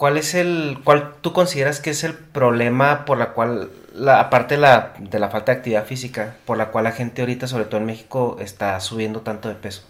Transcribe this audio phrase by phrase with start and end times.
[0.00, 4.54] ¿Cuál es el, cuál tú consideras que es el problema por la cual, la, aparte
[4.54, 7.66] de la, de la falta de actividad física, por la cual la gente ahorita, sobre
[7.66, 9.82] todo en México, está subiendo tanto de peso?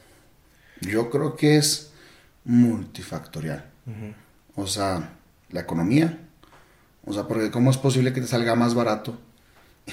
[0.81, 1.93] Yo creo que es
[2.45, 3.65] multifactorial.
[4.57, 5.11] O sea,
[5.51, 6.19] la economía.
[7.07, 9.17] O sea, porque ¿cómo es posible que te salga más barato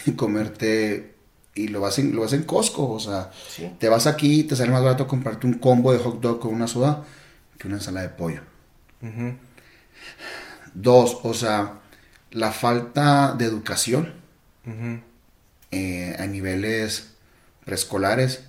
[0.15, 1.13] comerte
[1.53, 2.89] y lo vas en, lo vas en Costco?
[2.89, 3.71] O sea, Sí.
[3.77, 6.55] te vas aquí y te sale más barato comprarte un combo de hot dog con
[6.55, 7.03] una soda
[7.59, 8.41] que una ensalada de pollo.
[9.03, 9.35] Ujú.
[10.73, 11.79] Dos, o sea,
[12.31, 14.13] la falta de educación
[15.71, 17.13] eh, a niveles
[17.65, 18.43] preescolares,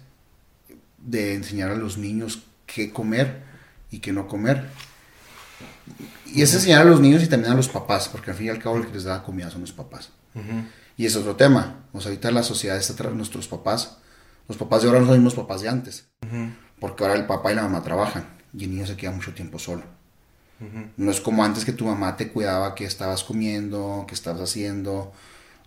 [0.99, 3.43] de enseñar a los niños qué comer
[3.91, 4.67] y qué no comer.
[6.27, 8.51] Y es enseñar a los niños y también a los papás, porque al fin y
[8.51, 10.11] al cabo el que les da comida son los papás.
[10.97, 11.87] Y es otro tema.
[11.93, 13.99] O sea, ahorita la sociedad está tras nuestros papás.
[14.49, 16.09] Los papás de ahora no son los mismos papás de antes.
[16.81, 19.59] Porque ahora el papá y la mamá trabajan y el niño se queda mucho tiempo
[19.59, 19.83] solo.
[20.97, 25.13] No es como antes que tu mamá te cuidaba que estabas comiendo, que estabas haciendo.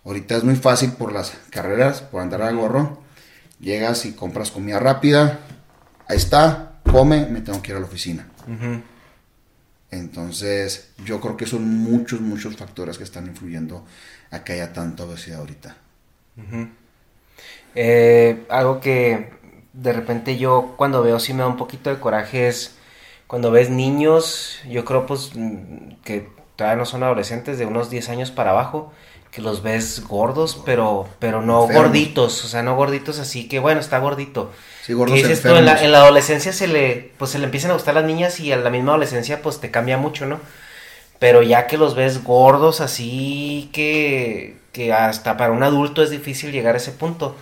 [0.04, 2.98] Ahorita es muy fácil por las carreras, por andar al gorro.
[3.58, 5.40] Llegas y compras comida rápida.
[6.08, 8.28] Ahí está, come, me tengo que ir a la oficina.
[9.90, 13.84] Entonces, yo creo que son muchos, muchos factores que están influyendo
[14.30, 15.76] a que haya tanta obesidad ahorita.
[17.74, 19.30] Eh, algo que
[19.72, 22.74] de repente yo cuando veo sí me da un poquito de coraje es
[23.32, 28.10] cuando ves niños, yo creo pues mm, que todavía no son adolescentes de unos 10
[28.10, 28.92] años para abajo,
[29.30, 31.84] que los ves gordos, pero pero no Enfermos.
[31.84, 34.52] gorditos, o sea, no gorditos así que bueno, está gordito.
[34.82, 37.46] Sí, gordos Que dices tú, en la, en la adolescencia se le pues se le
[37.46, 40.38] empiezan a gustar las niñas y a la misma adolescencia pues te cambia mucho, ¿no?
[41.18, 46.52] Pero ya que los ves gordos así que que hasta para un adulto es difícil
[46.52, 47.34] llegar a ese punto.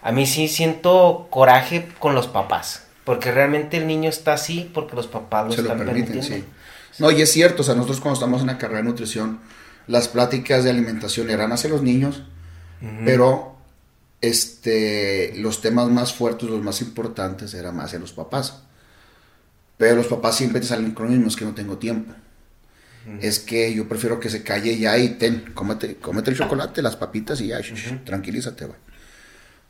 [0.00, 4.96] A mí sí siento coraje con los papás, porque realmente el niño está así porque
[4.96, 6.46] los papás lo se lo están permiten, permitiendo.
[6.46, 6.52] sí.
[7.02, 9.40] No, y es cierto, o sea, nosotros cuando estamos en la carrera de nutrición,
[9.86, 12.22] las pláticas de alimentación eran hacia los niños,
[13.04, 13.56] pero
[14.20, 18.62] este, los temas más fuertes, los más importantes, eran más hacia los papás.
[19.76, 22.14] Pero los papás siempre te salen con lo mismo, es que no tengo tiempo.
[23.20, 26.96] Es que yo prefiero que se calle ya y ten, cómete, cómete el chocolate, las
[26.96, 28.78] papitas y ya, sh- sh, tranquilízate, güey.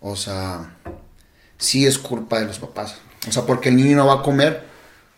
[0.01, 0.77] O sea,
[1.59, 2.97] sí es culpa de los papás.
[3.29, 4.63] O sea, porque el niño no va a comer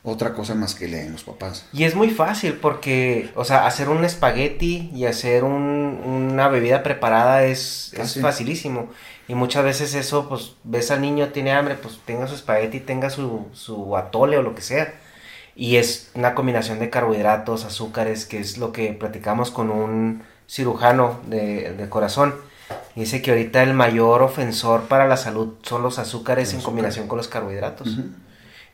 [0.05, 1.67] otra cosa más que leen los papás.
[1.73, 6.01] Y es muy fácil porque, o sea, hacer un espagueti y hacer un-
[6.33, 8.23] una bebida preparada es, es Fácil.
[8.23, 8.89] facilísimo.
[9.29, 13.11] Y muchas veces eso, pues, ves al niño, tiene hambre, pues tenga su espagueti, tenga
[13.11, 14.95] su, su atole o lo que sea.
[15.57, 21.19] Y es una combinación de carbohidratos, azúcares, que es lo que platicamos con un cirujano
[21.27, 22.37] de, de corazón.
[22.95, 27.19] Dice que ahorita el mayor ofensor para la salud son los azúcares en combinación con
[27.19, 27.99] los carbohidratos.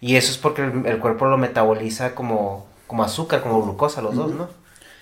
[0.01, 4.15] Y eso es porque el, el cuerpo lo metaboliza como, como azúcar, como glucosa, los
[4.15, 4.49] dos, ¿no?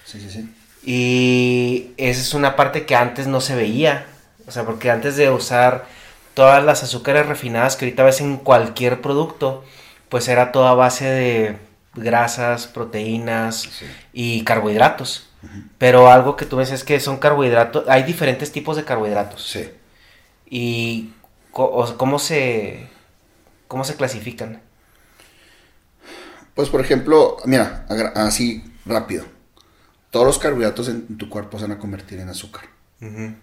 [0.05, 0.55] Sí, sí, sí.
[0.83, 4.07] Y esa es una parte que antes no se veía.
[4.47, 5.87] O sea, porque antes de usar
[6.35, 9.65] todas las azúcares refinadas que ahorita ves en cualquier producto,
[10.09, 11.57] pues era toda base de
[11.95, 13.69] grasas, proteínas
[14.13, 15.30] y carbohidratos.
[15.79, 19.49] Pero algo que tú ves es que son carbohidratos, hay diferentes tipos de carbohidratos.
[19.49, 19.71] Sí.
[20.47, 21.13] ¿Y
[21.53, 22.89] cómo se
[23.71, 24.61] cómo se clasifican?
[26.55, 29.25] Pues, por ejemplo, mira, así rápido.
[30.11, 32.65] Todos los carbohidratos en tu cuerpo se van a convertir en azúcar.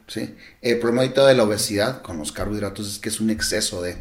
[0.05, 0.35] ¿sí?
[0.61, 3.93] El problema ahorita de la obesidad con los carbohidratos es que es un exceso de...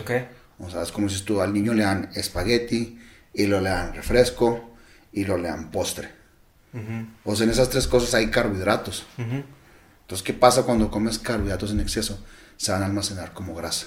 [0.00, 0.10] Ok.
[0.58, 2.98] O sea, es como si tú al niño le dan espagueti
[3.32, 4.68] y lo le dan refresco
[5.12, 6.10] y lo le dan postre.
[7.24, 9.06] O sea, en esas tres cosas hay carbohidratos.
[9.16, 12.18] Entonces, ¿qué pasa cuando comes carbohidratos en exceso?
[12.56, 13.86] Se van a almacenar como grasa.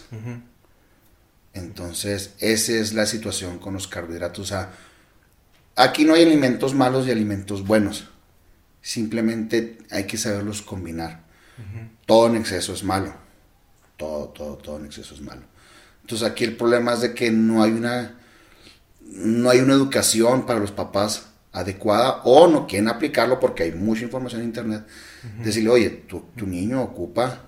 [1.54, 4.40] Entonces, esa es la situación con los carbohidratos.
[4.40, 4.72] O sea,
[5.76, 8.08] aquí no hay alimentos malos y alimentos buenos.
[8.82, 11.24] Simplemente hay que saberlos combinar.
[12.06, 13.14] Todo en exceso es malo.
[13.98, 15.44] Todo, todo, todo en exceso es malo.
[16.02, 18.18] Entonces aquí el problema es de que no hay una,
[19.02, 24.04] no hay una educación para los papás adecuada o no quieren aplicarlo porque hay mucha
[24.04, 24.86] información en internet.
[25.44, 27.42] Decirle, oye, tu, niño ocupa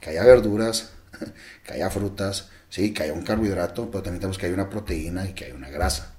[0.00, 0.92] que haya verduras,
[1.64, 5.28] que haya frutas, sí, que haya un carbohidrato, pero también tenemos que haya una proteína
[5.28, 6.14] y que haya una grasa.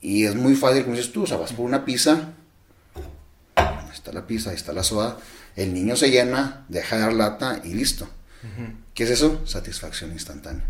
[0.00, 2.32] Y es muy fácil, como dices tú, o sea, vas por una pizza,
[3.54, 5.18] ahí está la pizza, ahí está la soda,
[5.56, 8.08] el niño se llena, deja de dar lata y listo.
[8.92, 9.46] ¿Qué es eso?
[9.46, 10.64] Satisfacción instantánea.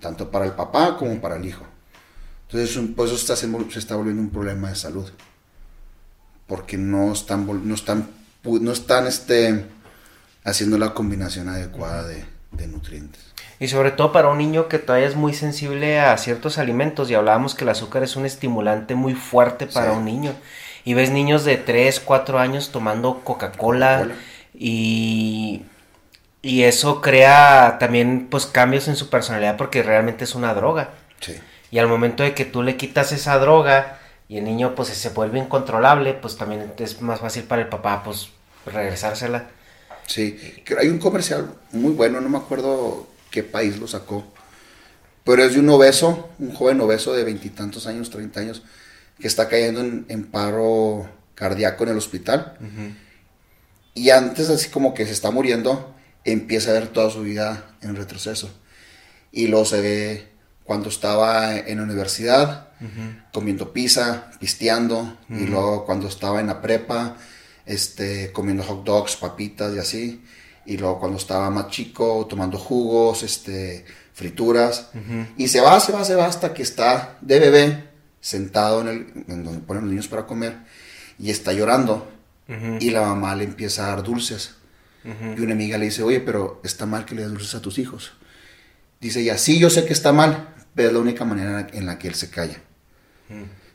[0.00, 1.64] Tanto para el papá como para el hijo.
[2.52, 5.10] Entonces, pues eso está, se está volviendo un problema de salud.
[6.46, 8.10] Porque no están, no están,
[8.44, 9.64] no están este,
[10.44, 12.26] haciendo la combinación adecuada de,
[12.66, 13.22] nutrientes.
[13.58, 17.14] Y sobre todo para un niño que todavía es muy sensible a ciertos alimentos, y
[17.14, 20.34] hablábamos que el azúcar es un estimulante muy fuerte para un niño.
[20.84, 24.08] Y ves niños de 3, 4 años tomando Coca-Cola
[24.52, 25.62] y,
[26.42, 30.90] y eso crea también pues cambios en su personalidad porque realmente es una droga.
[31.20, 31.34] Sí.
[31.72, 33.98] Y al momento de que tú le quitas esa droga
[34.28, 38.04] y el niño pues se vuelve incontrolable, pues también es más fácil para el papá
[38.04, 38.28] pues
[38.66, 39.48] regresársela.
[40.06, 40.38] Sí,
[40.78, 44.22] hay un comercial muy bueno, no me acuerdo qué país lo sacó,
[45.24, 48.62] pero es de un obeso, un joven obeso de veintitantos años, treinta años,
[49.18, 52.58] que está cayendo en, paro cardíaco en el hospital.
[53.94, 57.96] Y antes, así como que se está muriendo, empieza a ver toda su vida en
[57.96, 58.50] retroceso.
[59.30, 60.31] Y luego se ve
[60.64, 62.68] cuando estaba en la universidad,
[63.32, 67.16] comiendo pizza, pisteando, y luego cuando estaba en la prepa,
[67.66, 70.24] este, comiendo hot dogs, papitas y así,
[70.66, 74.90] y luego cuando estaba más chico, tomando jugos, este, frituras,
[75.36, 77.84] y se va, se va, se va hasta que está de bebé,
[78.20, 80.56] sentado en, el, en donde ponen los niños para comer,
[81.18, 82.08] y está llorando,
[82.80, 84.56] y la mamá le empieza a dar dulces,
[85.04, 87.78] y una amiga le dice, oye, pero está mal que le des dulces a tus
[87.78, 88.12] hijos.
[89.02, 91.98] Dice ella, sí, yo sé que está mal, pero es la única manera en la
[91.98, 92.62] que él se calla.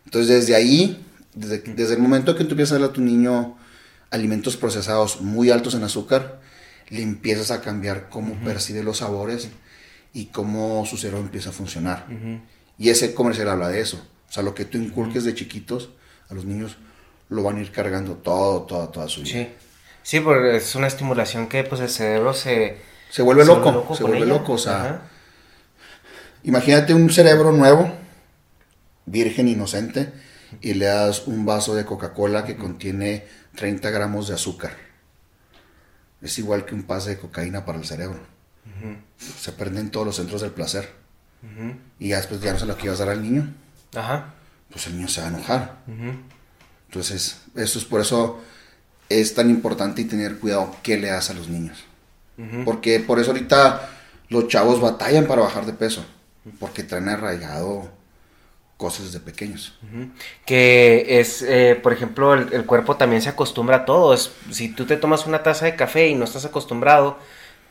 [0.05, 3.57] Entonces, desde ahí, desde, el momento que tú empiezas a darle a tu niño
[4.09, 6.39] alimentos procesados muy altos en azúcar,
[6.87, 9.49] le empiezas a cambiar cómo percibe los sabores
[10.13, 12.05] y cómo su cerebro empieza a funcionar.
[12.77, 13.97] Y ese comercial habla de eso.
[14.29, 15.89] O sea, lo que tú inculques de chiquitos
[16.29, 16.77] a los niños
[17.27, 19.33] lo van a ir cargando todo, toda, toda su vida.
[19.33, 19.49] Sí,
[20.03, 22.77] sí porque es una estimulación que pues el cerebro se...
[23.09, 25.01] Se vuelve loco, se vuelve loco, o sea...
[26.47, 27.91] Imagínate un cerebro nuevo,
[29.05, 30.13] virgen, inocente,
[30.61, 34.71] y le das un vaso de Coca-Cola que contiene 30 gramos de azúcar.
[36.21, 38.21] Es igual que un pase de cocaína para el cerebro.
[39.37, 40.89] Se prenden todos los centros del placer.
[41.99, 43.53] Y después ya no se lo que a dar al niño.
[44.71, 45.79] Pues el niño se va a enojar.
[46.87, 48.39] Entonces, eso es por eso
[49.09, 51.83] es tan importante y tener cuidado qué le das a los niños.
[52.63, 53.89] Porque por eso ahorita
[54.29, 56.05] los chavos batallan para bajar de peso
[56.59, 57.89] porque traen arraigado
[58.77, 59.77] cosas de pequeños.
[60.45, 64.13] Que es, eh, por ejemplo, el, cuerpo también se acostumbra a todo.
[64.13, 67.17] Es, si tú te tomas una taza de café y no estás acostumbrado,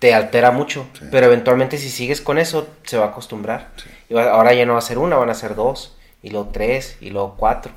[0.01, 0.87] te altera mucho.
[1.11, 3.71] Pero eventualmente si sigues con eso, se va a acostumbrar.
[4.09, 6.97] Y ahora ya no va a ser una, van a ser dos, y luego tres,
[7.01, 7.73] y luego cuatro.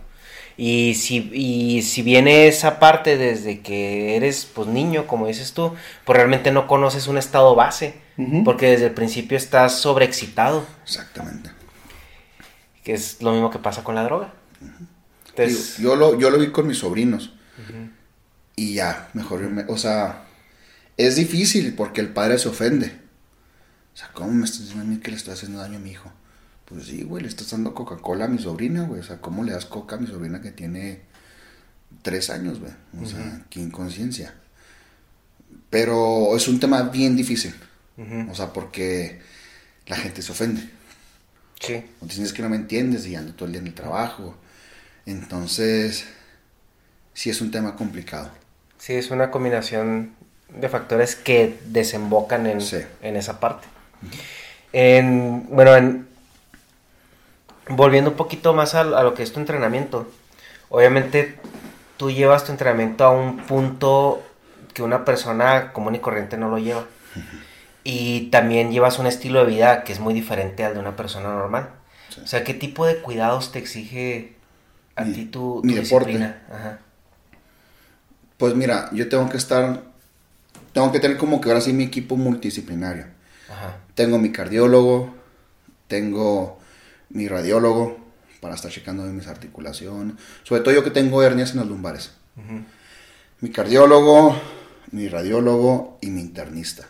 [0.57, 5.73] Y si, y si viene esa parte desde que eres pues niño, como dices tú,
[6.03, 7.93] pues realmente no conoces un estado base,
[8.43, 10.65] porque desde el principio estás sobreexcitado.
[10.83, 11.51] Exactamente.
[12.83, 14.33] Que es lo mismo que pasa con la droga.
[15.79, 17.33] yo, lo, yo lo vi con mis sobrinos.
[18.55, 20.25] Y ya, mejor, o sea,
[20.97, 22.87] es difícil porque el padre se ofende.
[23.93, 25.91] O sea, ¿cómo me estás diciendo a mí que le estoy haciendo daño a mi
[25.91, 26.11] hijo?
[26.65, 28.99] Pues sí, güey, le estás dando Coca-Cola a mi sobrina, güey.
[28.99, 31.01] O sea, ¿cómo le das coca a mi sobrina que tiene
[32.01, 32.71] tres años, güey?
[33.01, 34.33] O sea, qué inconsciencia.
[35.69, 37.55] Pero es un tema bien difícil.
[38.29, 39.19] O sea, porque
[39.87, 40.69] la gente se ofende.
[41.59, 41.85] Sí.
[42.01, 44.35] O dices que no me entiendes y ando todo el día en el trabajo.
[45.05, 46.07] Entonces,
[47.13, 48.31] sí es un tema complicado.
[48.77, 50.15] Sí, es una combinación
[50.49, 52.59] de factores que desembocan en,
[53.01, 53.67] en esa parte.
[54.71, 56.07] en, bueno, en,
[57.69, 60.09] volviendo un poquito más a, lo que es tu entrenamiento,
[60.69, 61.37] obviamente
[61.97, 64.23] tú llevas tu entrenamiento a un punto
[64.73, 66.85] que una persona común y corriente no lo lleva.
[67.91, 71.29] Y también llevas un estilo de vida que es muy diferente al de una persona
[71.29, 71.69] normal.
[72.09, 72.21] Sí.
[72.23, 74.35] O sea, ¿qué tipo de cuidados te exige
[74.95, 76.15] a Mi- ti tu, tu mi deporte.
[76.51, 76.79] Ajá.
[78.37, 79.83] Pues mira, yo tengo que estar,
[80.73, 83.05] tengo que tener como que ahora sí mi equipo multidisciplinario.
[83.49, 83.77] Ajá.
[83.95, 85.13] Tengo mi cardiólogo,
[85.87, 86.59] tengo
[87.09, 87.97] mi radiólogo
[88.39, 90.15] para estar checando mis articulaciones.
[90.43, 92.11] Sobre todo yo que tengo hernias en las lumbares.
[93.41, 94.35] Mi cardiólogo,
[94.91, 96.87] mi radiólogo y mi internista.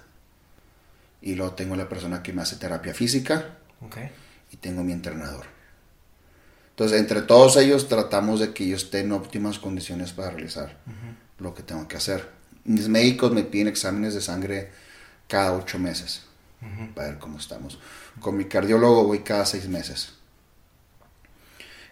[1.21, 3.97] Y luego tengo la persona que me hace terapia física Ok.
[4.51, 5.45] y tengo mi entrenador.
[6.71, 10.77] Entonces, entre todos ellos tratamos de que yo esté en óptimas condiciones para realizar
[11.37, 12.29] lo que tengo que hacer.
[12.63, 14.71] Mis médicos me piden exámenes de sangre
[15.27, 16.23] cada ocho meses
[16.95, 17.79] para ver cómo estamos.
[18.21, 20.13] Con mi cardiólogo voy cada seis meses.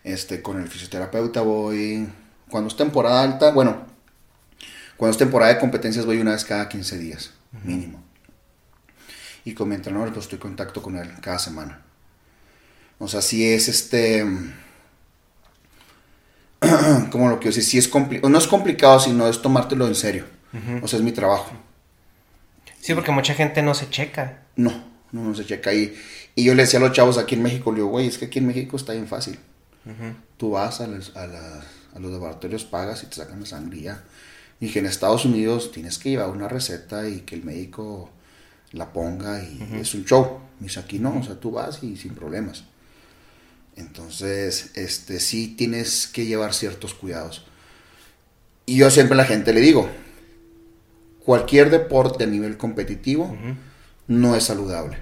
[0.04, 2.08] Este, con el fisioterapeuta voy
[2.50, 3.86] cuando es temporada alta, bueno,
[4.96, 7.32] cuando es temporada de competencias voy una vez cada 15 días,
[7.64, 8.02] mínimo.
[9.48, 11.82] Y con mi entrenador pues estoy en contacto con él cada semana.
[13.00, 14.26] O sea, si es este.
[17.12, 17.64] ¿Cómo lo quiero decir?
[17.64, 18.30] Si es complicado.
[18.30, 20.26] No es complicado, sino es tomártelo en serio.
[20.82, 21.52] O sea, es mi trabajo.
[22.82, 24.42] Sí, porque mucha gente no se checa.
[24.56, 24.72] No,
[25.12, 25.96] no, no se checa ahí.
[26.36, 28.26] Y yo le decía a los chavos aquí en México, le digo, güey, es que
[28.26, 29.40] aquí en México está bien fácil.
[30.38, 33.78] Tú vas a, los- a, las- a los laboratorios, pagas y te sacan la sangre
[33.78, 33.88] y.
[34.60, 38.10] Dije, en Estados Unidos tienes que llevar una receta y que el médico
[38.72, 40.40] la ponga y es un show.
[40.60, 42.66] Me dice, aquí no, o sea, tú vas y sin problemas.
[43.76, 47.46] Entonces, este, sí tienes que llevar ciertos cuidados.
[48.66, 49.88] Y yo siempre a la gente le digo,
[51.24, 53.36] cualquier deporte a nivel competitivo
[54.08, 54.98] no es saludable.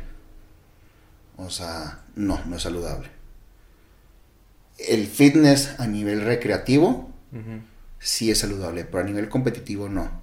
[1.38, 3.10] O sea, no, no es saludable.
[4.78, 7.10] El fitness a nivel recreativo
[8.00, 10.22] sí es saludable, pero a nivel competitivo no.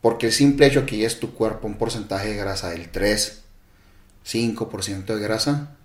[0.00, 3.42] Porque el simple hecho que ya es tu cuerpo un porcentaje de grasa del 3,
[4.24, 5.76] 5% de grasa,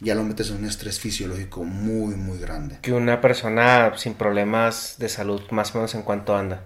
[0.00, 2.78] ya lo metes en un estrés fisiológico muy, muy grande.
[2.82, 6.62] Que una persona sin problemas de salud, más o menos en cuánto anda.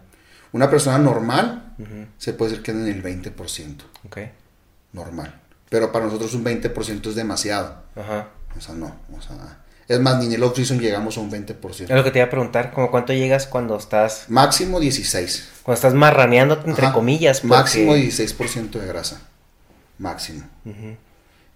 [0.52, 1.74] Una persona normal
[2.18, 3.76] se puede decir que anda en el 20%,
[4.06, 4.18] Ok.
[4.92, 5.40] normal.
[5.68, 7.84] Pero para nosotros un 20% es demasiado.
[7.94, 8.30] Ajá.
[8.56, 8.96] O sea, no.
[9.16, 9.58] O sea,
[9.94, 11.80] es más, ni en el off-season llegamos a un 20%.
[11.84, 15.48] Es lo que te iba a preguntar, como cuánto llegas cuando estás, Máximo 16.
[15.64, 16.94] cuando estás marraneándote entre Ajá.
[16.94, 17.40] comillas.
[17.40, 19.20] porque- Máximo 16% de grasa.
[19.98, 20.44] Máximo.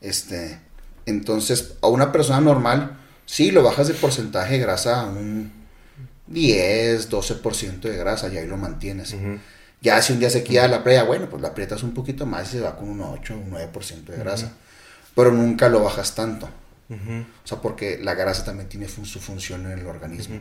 [0.00, 0.58] Este,
[1.06, 5.52] entonces, a una persona normal, sí, lo bajas de porcentaje de grasa a un
[6.26, 9.14] 10, 12% de grasa y ahí lo mantienes.
[9.80, 12.48] Ya si un día se queda la playa, bueno, pues la aprietas un poquito más
[12.48, 14.52] y se va con un 8, un 9% de grasa.
[15.14, 16.48] Pero nunca lo bajas tanto.
[16.90, 20.40] O sea, porque la grasa también tiene fun- su función en el organismo.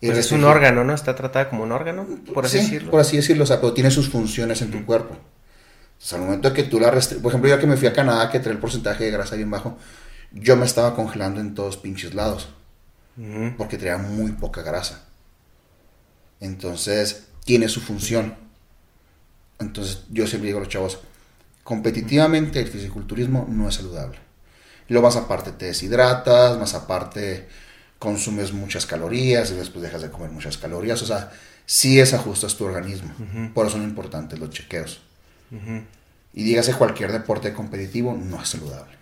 [0.00, 0.92] Pues es un órgano, ¿no?
[0.94, 2.04] Está tratada como un órgano,
[2.34, 2.90] por así Sí, decirlo.
[2.90, 5.14] por así decirlo, o sea, pero tiene sus funciones en tu cuerpo.
[5.14, 7.86] O sea, al momento de que tú la restringes, por ejemplo, yo que me fui
[7.86, 9.78] a Canadá, que trae el porcentaje de grasa bien bajo,
[10.32, 12.48] yo me estaba congelando en todos pinches lados,
[13.56, 15.04] porque traía muy poca grasa.
[16.40, 18.34] Entonces, tiene su función.
[19.60, 20.98] Entonces, yo siempre digo a los chavos,
[21.62, 24.18] competitivamente el fisiculturismo no es saludable.
[24.92, 27.48] Y luego más aparte te deshidratas, más aparte
[27.98, 31.00] consumes muchas calorías y después dejas de comer muchas calorías.
[31.00, 31.30] O sea,
[31.64, 33.10] sí desajustas tu organismo.
[33.54, 35.00] Por eso son importantes los chequeos.
[36.34, 38.92] Y dígase cualquier deporte competitivo no es saludable.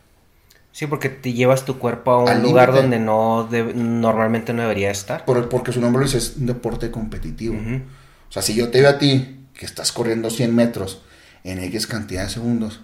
[0.71, 2.83] Sí, porque te llevas tu cuerpo a un Al lugar límite.
[2.83, 5.25] donde no normalmente no debería estar.
[5.25, 7.57] Por- porque su nombre lo dice, es un deporte competitivo.
[7.57, 11.03] O sea, si yo te veo a ti que estás corriendo 100 metros
[11.43, 12.81] en X cantidad de segundos,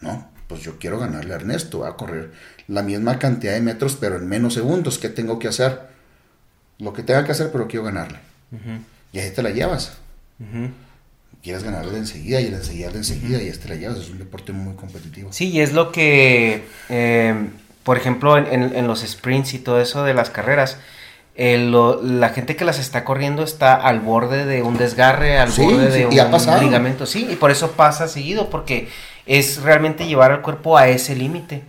[0.00, 2.30] no, pues yo quiero ganarle a Ernesto, voy a correr
[2.68, 4.98] la misma cantidad de metros, pero en menos segundos.
[4.98, 5.80] ¿Qué tengo que hacer?
[6.78, 8.18] Lo que tenga que hacer, pero quiero ganarle.
[9.12, 9.92] Y ahí te la llevas.
[10.40, 10.70] Ujú.
[11.42, 13.98] Quieres ganarle de enseguida y de enseguida de enseguida y ahí te la llevas.
[13.98, 15.32] Es un deporte muy competitivo.
[15.32, 17.34] Sí, y es lo que, eh,
[17.84, 20.76] por ejemplo, en, en- en los sprints y todo eso de las carreras,
[21.36, 25.50] eh, lo- la gente que las está corriendo está al borde de un desgarre, al
[25.50, 28.88] Sí, borde sí, de un ligamento, sí, y por eso pasa seguido, porque
[29.30, 31.62] es realmente llevar al cuerpo a ese límite.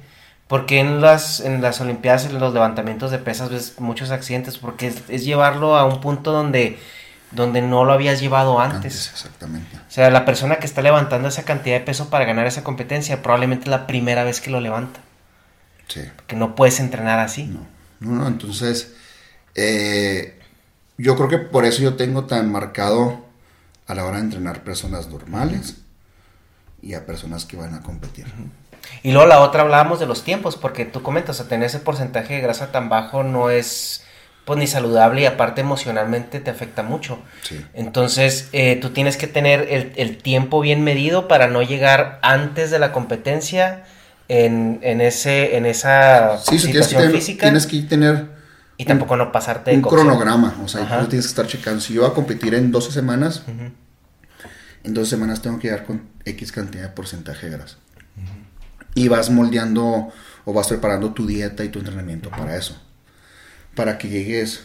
[0.48, 4.88] Porque en las, en las Olimpiadas, en los levantamientos de pesas, ves muchos accidentes, porque
[4.88, 6.80] es, es llevarlo a un punto donde,
[7.30, 8.78] donde no lo habías llevado antes.
[8.78, 9.78] Antes, exactamente.
[9.78, 13.22] O sea, la persona que está levantando esa cantidad de peso para ganar esa competencia
[13.22, 15.00] probablemente es la primera vez que lo levanta.
[15.88, 16.02] Sí.
[16.26, 17.46] Que no puedes entrenar así.
[17.46, 17.68] No,
[18.00, 18.96] no, no, entonces
[19.54, 20.40] eh,
[20.98, 23.24] yo creo que por eso yo tengo tan marcado
[23.86, 25.81] a la hora de entrenar personas normales
[26.82, 28.26] y a personas que van a competir.
[29.04, 31.80] Y luego la otra hablábamos de los tiempos, porque tú comentas, o sea, tener ese
[31.80, 34.04] porcentaje de grasa tan bajo no es
[34.44, 37.20] pues ni saludable y aparte emocionalmente te afecta mucho.
[37.44, 37.64] Sí.
[37.76, 42.72] Entonces, eh, tú tienes que tener el, el tiempo bien medido para no llegar antes
[42.72, 43.84] de la competencia
[44.28, 48.26] en, en ese, en esa Sí, so tienes, que situación física tienes que tener
[48.78, 50.08] y tampoco no pasarte de un cocción.
[50.08, 50.56] cronograma.
[50.64, 51.80] O sea, tienes que estar checando.
[51.80, 53.44] Si yo voy a competir en 12 semanas,
[54.84, 57.78] en 12 semanas tengo que llegar con X cantidad de porcentaje de grasa.
[58.94, 60.10] Y vas moldeando
[60.46, 62.82] o vas preparando tu dieta y tu entrenamiento para eso.
[63.76, 64.64] Para que llegues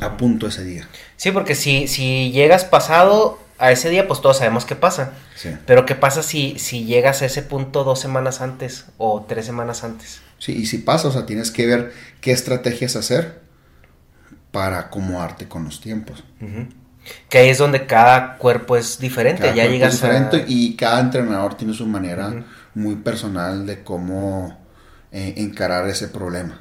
[0.00, 0.88] a punto ese día.
[1.16, 5.14] Sí, porque si, si llegas pasado a ese día, pues todos sabemos qué pasa.
[5.34, 5.50] Sí.
[5.66, 9.82] Pero ¿qué pasa si, si llegas a ese punto dos semanas antes o tres semanas
[9.82, 10.20] antes?
[10.38, 13.40] Sí, y si pasa, o sea, tienes que ver qué estrategias hacer
[14.52, 16.24] para acomodarte con los tiempos.
[17.28, 19.42] Que ahí es donde cada cuerpo es diferente.
[19.42, 20.44] Cada ya llegas es diferente a...
[20.46, 22.32] y cada entrenador tiene su manera
[22.74, 24.56] muy personal de cómo
[25.12, 26.60] eh, encarar ese problema.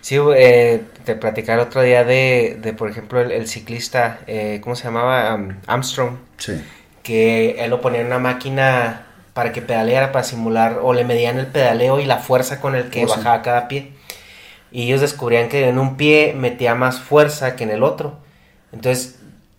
[0.00, 4.60] Sí, eh, te platicaba el otro día de, de por ejemplo, el, el ciclista, eh,
[4.62, 5.32] ¿cómo se llamaba?
[5.32, 6.62] Am- Armstrong, Sí,
[7.02, 11.38] que él lo ponía en una máquina para que pedaleara, para simular, o le medían
[11.38, 13.16] el pedaleo y la fuerza con el que Oh, sí.
[13.18, 13.92] bajaba cada pie.
[14.72, 18.18] Y ellos descubrían que en un pie metía más fuerza que en el otro.
[18.72, 19.18] Entonces,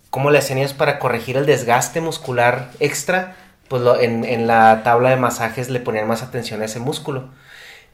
[0.10, 3.36] ¿cómo le hacían ellos para corregir el desgaste muscular extra?
[3.68, 7.30] Pues lo- en, en la tabla de masajes le ponían más atención a ese músculo.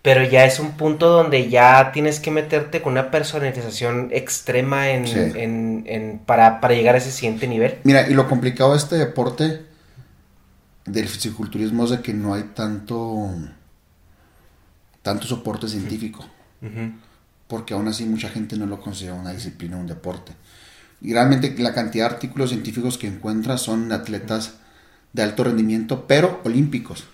[0.03, 5.07] Pero ya es un punto donde ya tienes que meterte con una personalización extrema en,
[5.07, 5.17] Sí.
[5.17, 7.79] en- en- para, para llegar a ese siguiente nivel.
[7.85, 9.65] Mira, y lo complicado de este deporte
[10.85, 13.29] del fisiculturismo es de que no hay tanto
[15.01, 16.25] tanto soporte científico,
[17.47, 20.31] porque aún así mucha gente no lo considera una disciplina, un deporte.
[21.03, 24.53] Y realmente la cantidad de artículos científicos que encuentras son atletas
[25.11, 27.05] de alto rendimiento, pero olímpicos.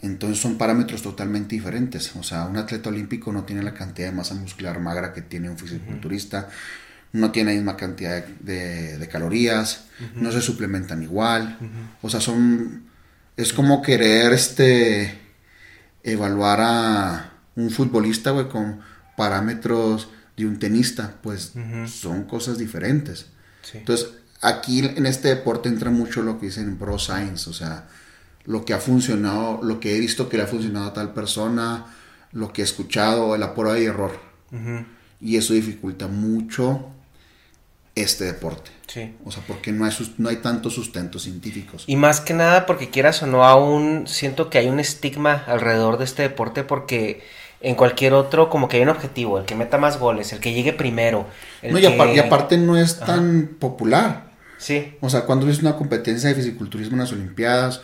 [0.00, 2.14] Entonces son parámetros totalmente diferentes.
[2.16, 5.48] O sea, un atleta olímpico no tiene la cantidad de masa muscular magra que tiene
[5.48, 6.48] un fisiculturista,
[7.12, 9.84] no tiene la misma cantidad de, de calorías,
[10.16, 11.58] no se suplementan igual.
[12.02, 12.90] O sea, son.
[13.36, 15.18] Es como querer este
[16.02, 18.80] evaluar a un futbolista, güey, con
[19.16, 21.16] parámetros de un tenista.
[21.22, 21.52] Pues
[21.86, 23.26] son cosas diferentes.
[23.62, 23.78] Sí.
[23.78, 24.08] Entonces,
[24.42, 27.88] aquí en este deporte entra mucho lo que dicen bro science, o sea,
[28.44, 31.86] lo que ha funcionado, lo que he visto que le ha funcionado a tal persona,
[32.32, 34.20] lo que he escuchado, la prueba y error.
[35.20, 36.90] Y eso dificulta mucho
[37.94, 38.70] este deporte.
[38.86, 39.14] Sí.
[39.24, 41.84] O sea, porque no hay, no hay tantos sustentos científicos.
[41.86, 45.98] Y más que nada porque quieras o no, aún siento que hay un estigma alrededor
[45.98, 47.22] de este deporte porque
[47.62, 50.52] en cualquier otro como que hay un objetivo, el que meta más goles, el que
[50.52, 51.26] llegue primero.
[51.62, 54.30] El No, y, que- y aparte no es tan popular.
[54.58, 57.80] Sí, O sea, cuando ves una competencia de fisiculturismo en las Olimpiadas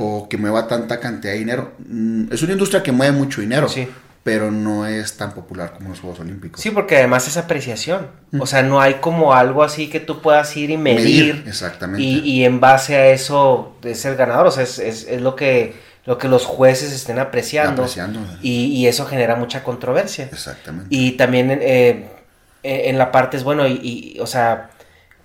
[0.00, 3.68] o que mueva tanta cantidad de dinero, mm, es una industria que mueve mucho dinero,
[3.68, 3.86] Sí.
[4.24, 6.60] pero no es tan popular como los Juegos Olímpicos.
[6.60, 8.08] sí, porque además es apreciación.
[8.40, 11.34] O sea, no hay como algo así que tú puedas ir y medir.
[11.36, 12.02] Medir, exactamente.
[12.02, 14.48] Y, y en base a eso es el ganador.
[14.48, 15.74] O sea, es, es- es lo que
[16.06, 17.82] lo que los jueces estén apreciando.
[17.82, 18.20] Apreciando.
[18.42, 20.28] Y, y eso genera mucha controversia.
[20.32, 20.88] Exactamente.
[20.90, 22.08] Y también eh,
[22.62, 23.80] en la parte es bueno, y,
[24.16, 24.70] y, o sea,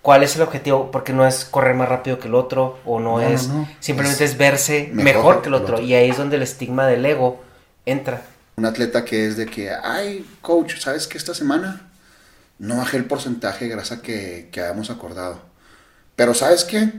[0.02, 0.92] ¿cuál es el objetivo?
[0.92, 3.70] Porque no es correr más rápido que el otro, o no, No, es, no, no.
[3.80, 5.76] simplemente Es es, verse mejor mejor, que el que el otro.
[5.76, 5.86] otro.
[5.86, 7.44] Y ahí es donde el estigma del ego
[7.86, 8.24] entra.
[8.58, 11.90] Un atleta que es de que, ay, coach, ¿sabes que esta semana
[12.60, 15.42] no bajé el porcentaje de grasa que, que habíamos acordado?
[16.16, 16.92] Pero ¿sabes qué?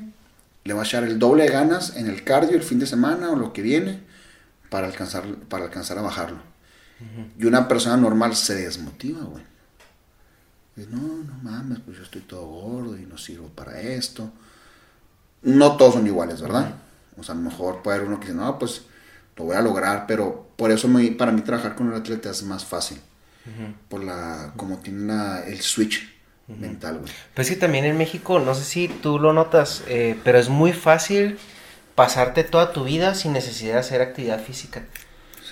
[0.65, 3.31] Le va a echar el doble de ganas en el cardio el fin de semana
[3.31, 4.01] o lo que viene
[4.71, 6.39] para alcanzar, para alcanzar a bajarlo.
[7.39, 9.43] Y una persona normal se desmotiva, güey.
[10.77, 14.31] Dice, no, no mames, pues yo estoy todo gordo y no sirvo para esto.
[15.43, 16.75] No todos son iguales, ¿verdad?
[17.17, 18.83] O sea, a lo mejor puede haber uno que dice, no, pues
[19.37, 22.43] lo voy a lograr, pero por eso me- para mí trabajar con el atleta es
[22.45, 23.01] más fácil.
[23.89, 26.09] Por la, como tiene la- el switch
[26.49, 27.13] mental, güey.
[27.35, 30.49] Pero es que también en México, no sé si tú lo notas, eh, pero es
[30.49, 31.39] muy fácil
[31.95, 34.83] pasarte toda tu vida sin necesidad de hacer actividad física.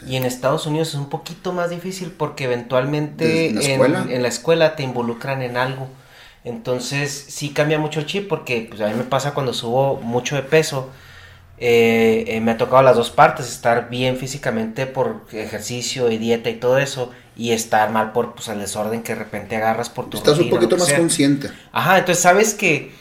[0.06, 4.82] Y en Estados Unidos es un poquito más difícil porque eventualmente en la escuela te
[4.82, 5.88] involucran en algo.
[6.42, 10.36] Entonces sí cambia mucho el chip porque pues, a mí me pasa cuando subo mucho
[10.36, 10.90] de peso.
[11.60, 16.50] Eh, eh, me ha tocado las dos partes, estar bien físicamente por ejercicio y dieta
[16.50, 20.10] y todo eso, y estar mal por pues, el desorden que de repente agarras por
[20.10, 20.98] tu Estás un rutina, poquito más sea.
[20.98, 21.50] consciente.
[21.72, 22.92] Ajá, entonces sabes que,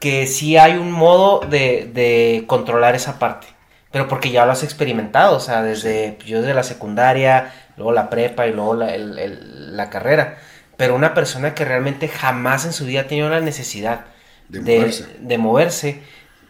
[0.00, 3.46] que sí hay un modo de, de controlar esa parte.
[3.90, 8.10] Pero porque ya lo has experimentado, o sea, desde yo desde la secundaria, luego la
[8.10, 10.38] prepa y luego la, el- el- la carrera.
[10.76, 14.06] Pero una persona que realmente jamás en su vida ha tenido la necesidad
[14.48, 15.06] De de, moverse.
[15.20, 16.02] de moverse,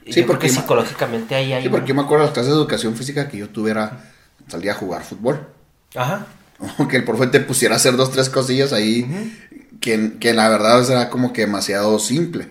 [0.04, 1.62] Sí, yo creo porque que psicológicamente ahí hay...
[1.62, 4.04] Sí, porque yo me acuerdo de las clases de educación física que yo tuviera,
[4.48, 5.48] salía a jugar fútbol.
[5.94, 6.26] Ajá,
[6.78, 9.06] O que el profe te pusiera a hacer dos, tres cosillas ahí
[9.80, 12.48] que, que la verdad era como que demasiado simple.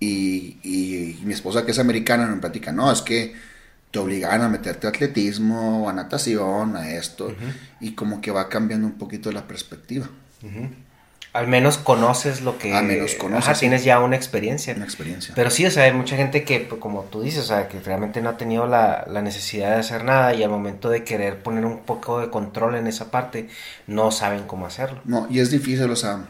[0.00, 3.34] y, y, mi esposa que es americana me platica, no, es que
[3.90, 7.34] te obligan a meterte a atletismo, a natación, a esto.
[7.80, 10.08] Y como que va cambiando un poquito la perspectiva.
[11.34, 12.72] Al menos conoces lo que...
[12.72, 13.58] Al menos conoces.
[13.58, 14.72] tienes ya una experiencia.
[14.72, 15.34] Una experiencia.
[15.34, 17.80] Pero sí, o sea, hay mucha gente que, pues, como tú dices, o sea, que
[17.80, 21.64] realmente no ha tenido la, necesidad de hacer nada y al momento de querer poner
[21.64, 23.48] un poco de control en esa parte,
[23.88, 25.00] no saben cómo hacerlo.
[25.04, 26.24] No, y es difícil, o sea,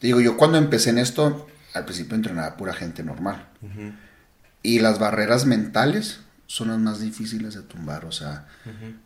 [0.00, 3.46] digo, yo cuando empecé en esto, al principio entrenaba pura gente normal.
[4.62, 8.46] Y las barreras mentales son las más difíciles de tumbar, o sea,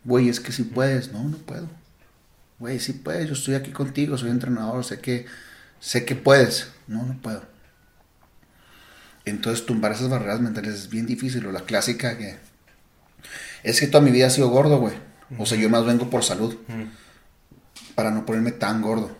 [0.05, 1.67] güey, es que si puedes, no, no puedo
[2.61, 5.25] güey, sí puedes, yo estoy aquí contigo, soy entrenador, sé que,
[5.79, 6.71] sé que puedes.
[6.87, 7.43] No, no puedo.
[9.25, 12.37] Entonces tumbar esas barreras mentales es bien difícil, o la clásica que
[13.63, 14.93] es que toda mi vida ha sido gordo, güey.
[15.39, 16.55] O sea, yo más vengo por salud,
[17.95, 19.17] para no ponerme tan gordo,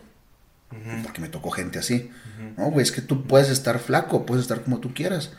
[1.02, 2.10] porque me tocó gente así.
[2.56, 5.32] No, güey, es que tú puedes estar flaco, puedes estar como tú quieras.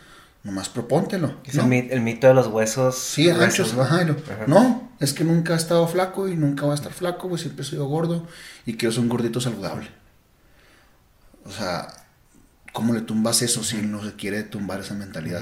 [0.43, 1.37] Nomás propóntelo.
[1.45, 2.97] Es el, mito de los huesos.
[2.97, 3.73] Sí, anchos.
[3.73, 4.47] ¿no?
[4.47, 4.89] ¿no?
[4.99, 7.67] es que nunca ha estado flaco y nunca va a estar flaco, pues siempre he
[7.67, 8.27] sido gordo
[8.65, 9.89] y quiero ser un gordito saludable.
[11.45, 11.87] O sea,
[12.71, 15.41] ¿cómo le tumbas eso si no se quiere tumbar esa mentalidad?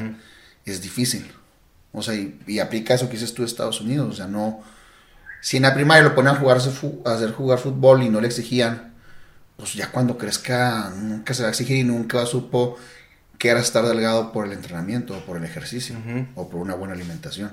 [0.66, 1.32] Es difícil.
[1.92, 4.10] O sea, y, aplica eso que dices tú de Estados Unidos.
[4.10, 4.62] O sea, no.
[5.42, 8.28] Si en la primaria lo ponen a, jugar, a hacer jugar fútbol y no le
[8.28, 8.94] exigían,
[9.58, 12.78] pues ya cuando crezca nunca se va a exigir y nunca supo
[13.42, 15.96] que era estar delgado por el entrenamiento, o por el ejercicio,
[16.36, 17.52] o por una buena alimentación.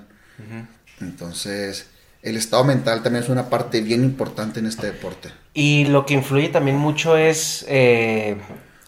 [1.00, 1.88] Entonces,
[2.22, 5.30] el estado mental también es una parte bien importante en este deporte.
[5.54, 8.36] Y lo que influye también mucho es eh,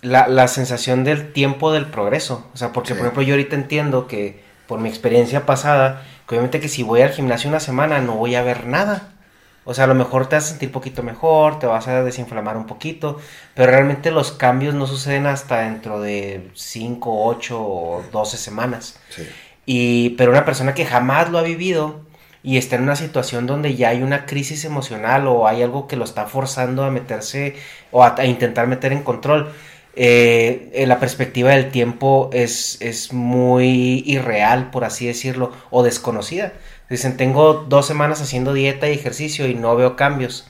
[0.02, 2.46] la, sensación del tiempo del progreso.
[2.52, 6.60] O sea, porque por ejemplo yo ahorita entiendo que por mi experiencia pasada, que obviamente
[6.60, 9.14] que si voy al gimnasio una semana no voy a ver nada.
[9.64, 12.02] O sea, a lo mejor te vas a sentir un poquito mejor, te vas a
[12.02, 13.20] desinflamar un poquito,
[13.54, 18.98] pero realmente los cambios no suceden hasta dentro de 5, 8 o 12 semanas.
[19.10, 19.28] Sí.
[19.66, 22.00] Y, pero una persona que jamás lo ha vivido
[22.42, 25.96] y está en una situación donde ya hay una crisis emocional o hay algo que
[25.96, 27.54] lo está forzando a meterse
[27.90, 29.52] o a, intentar meter en control,
[29.94, 36.52] eh, la perspectiva del tiempo es, es muy irreal, por así decirlo, o desconocida.
[36.90, 40.48] Dicen, tengo dos semanas haciendo dieta y ejercicio y no veo cambios.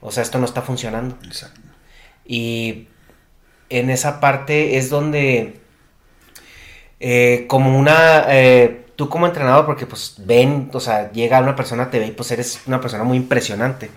[0.00, 1.16] O sea, esto no está funcionando.
[1.24, 1.60] Exacto.
[2.26, 2.88] Y
[3.70, 5.60] en esa parte es donde,
[6.98, 11.90] eh, como una, eh, tú como entrenador, porque pues ven, o sea, llega una persona,
[11.90, 13.90] te ve y pues eres una persona muy impresionante.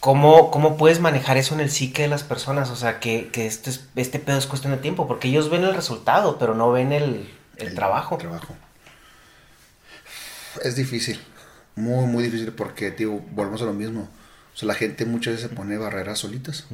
[0.00, 2.70] ¿Cómo, ¿Cómo puedes manejar eso en el psique de las personas?
[2.70, 5.74] O sea, que, que este, este pedo es cuestión de tiempo, porque ellos ven el
[5.74, 8.18] resultado, pero no ven el, el, trabajo.
[8.18, 8.54] trabajo
[10.62, 11.20] es difícil.
[11.76, 14.08] Muy, muy difícil porque, tío, volvemos a lo mismo.
[14.54, 16.66] O sea, la gente muchas veces se pone barreras solitas.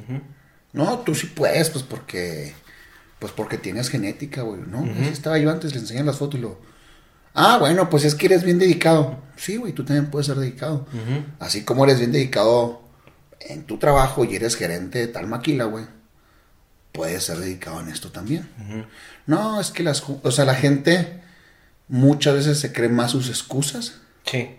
[0.72, 2.52] No, tú sí puedes, pues porque,
[3.18, 4.60] pues porque tienes genética, güey.
[4.66, 6.60] No, estaba yo antes, le enseñé las fotos y lo...
[7.32, 9.22] Ah, bueno, pues es que eres bien dedicado.
[9.36, 10.86] Sí, güey, tú también puedes ser dedicado.
[11.38, 12.82] Así como eres bien dedicado
[13.40, 15.86] en tu trabajo y eres gerente de tal maquila, güey.
[16.92, 18.48] Puedes ser dedicado en esto también.
[19.26, 20.02] No, es que las...
[20.06, 21.22] O sea, la gente
[21.90, 24.00] muchas veces se creen más sus excusas.
[24.24, 24.56] Sí.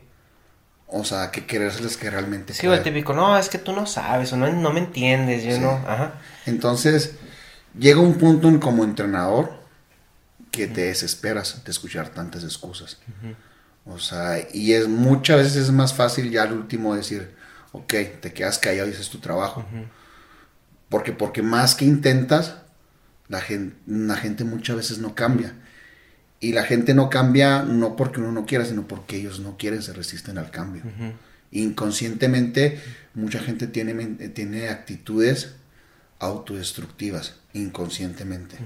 [0.88, 2.54] O sea, que querérseles que realmente.
[2.54, 5.60] Sí, el típico, no, es que tú no sabes, o no, no me entiendes, yo
[5.60, 5.72] no.
[5.88, 6.16] Ajá.
[6.46, 7.16] Entonces,
[7.80, 9.54] llega un punto en, como entrenador
[10.52, 13.00] que te desesperas de escuchar tantas excusas.
[13.86, 17.34] O sea, y es muchas veces es más fácil ya al último decir,
[17.72, 19.66] ok, te quedas callado y dices tu trabajo.
[20.90, 22.56] Porque, porque más que intentas,
[23.30, 25.56] la gente, la gente muchas veces no cambia.
[26.44, 29.84] Y la gente no cambia no porque uno no quiera, sino porque ellos no quieren,
[29.84, 30.82] se resisten al cambio.
[31.52, 32.82] Inconscientemente,
[33.14, 33.94] mucha gente tiene,
[34.30, 35.54] tiene actitudes
[36.18, 38.58] autodestructivas, inconscientemente.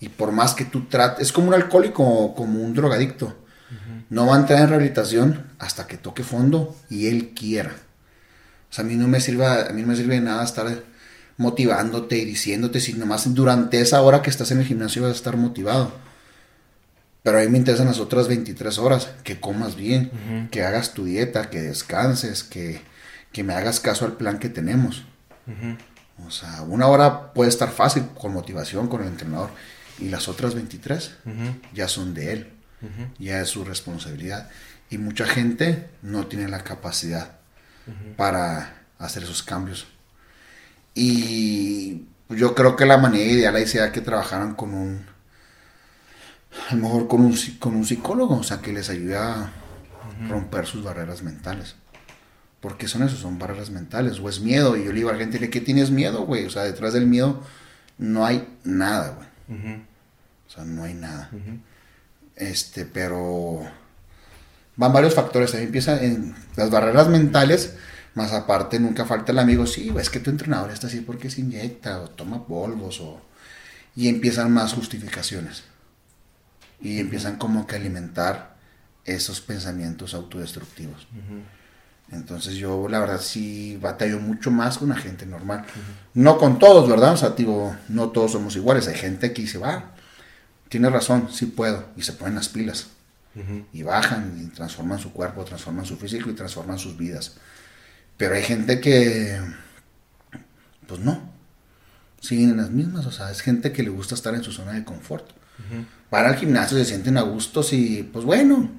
[0.00, 3.36] Y por más que tú trates, es como un alcohólico o como un drogadicto.
[4.08, 7.76] No va a entrar en rehabilitación hasta que toque fondo y él quiera.
[8.70, 10.66] O sea, a mí no me sirve, a mí no me sirve de nada estar
[11.36, 15.16] motivándote y diciéndote si nomás durante esa hora que estás en el gimnasio vas a
[15.16, 15.92] estar motivado
[17.26, 21.06] pero a mí me interesan las otras 23 horas, que comas bien, que hagas tu
[21.06, 22.82] dieta, que descanses, que,
[23.42, 25.02] me hagas caso al plan que tenemos.
[26.24, 29.50] O sea, una hora puede estar fácil con motivación, con el entrenador,
[29.98, 31.16] y las otras 23
[31.74, 32.52] ya son de él,
[33.18, 34.48] ya es su responsabilidad.
[34.88, 37.38] Y mucha gente no tiene la capacidad
[38.16, 39.88] para hacer esos cambios.
[40.94, 45.15] Y yo creo que la manera ideal ahí sería que trabajaran con un
[46.68, 49.52] a lo mejor con un, con un psicólogo, o sea, que les ayude a
[50.28, 51.76] romper sus barreras mentales.
[52.60, 54.76] Porque son eso, son barreras mentales, o es miedo.
[54.76, 56.46] Y yo le digo a la gente, ¿qué tienes miedo, güey?
[56.46, 57.42] O sea, detrás del miedo
[57.98, 59.76] no hay nada, güey.
[60.46, 61.30] O sea, no hay nada.
[62.34, 63.62] Este, pero
[64.76, 65.54] van varios factores.
[65.54, 67.74] Ahí empieza en las barreras mentales,
[68.14, 71.30] más aparte nunca falta el amigo, sí, güey, es que tu entrenador está así porque
[71.30, 73.20] se inyecta o toma polvos o...
[73.94, 75.64] Y empiezan más justificaciones.
[76.80, 78.56] Y empiezan como que a alimentar
[79.04, 81.06] esos pensamientos autodestructivos.
[82.10, 85.64] Entonces yo la verdad sí batallo mucho más con la gente normal.
[86.14, 87.14] No con todos, ¿verdad?
[87.14, 88.86] O sea, digo, no todos somos iguales.
[88.88, 89.92] Hay gente que dice, va,
[90.68, 91.86] tiene razón, sí puedo.
[91.96, 92.88] Y se ponen las pilas.
[93.72, 97.36] Y bajan y transforman su cuerpo, transforman su físico y transforman sus vidas.
[98.16, 99.38] Pero hay gente que,
[100.86, 101.20] pues no,
[102.20, 103.04] siguen en las mismas.
[103.04, 105.30] O sea, es gente que le gusta estar en su zona de confort.
[106.10, 108.70] Van al gimnasio, se sienten a gustos y pues bueno,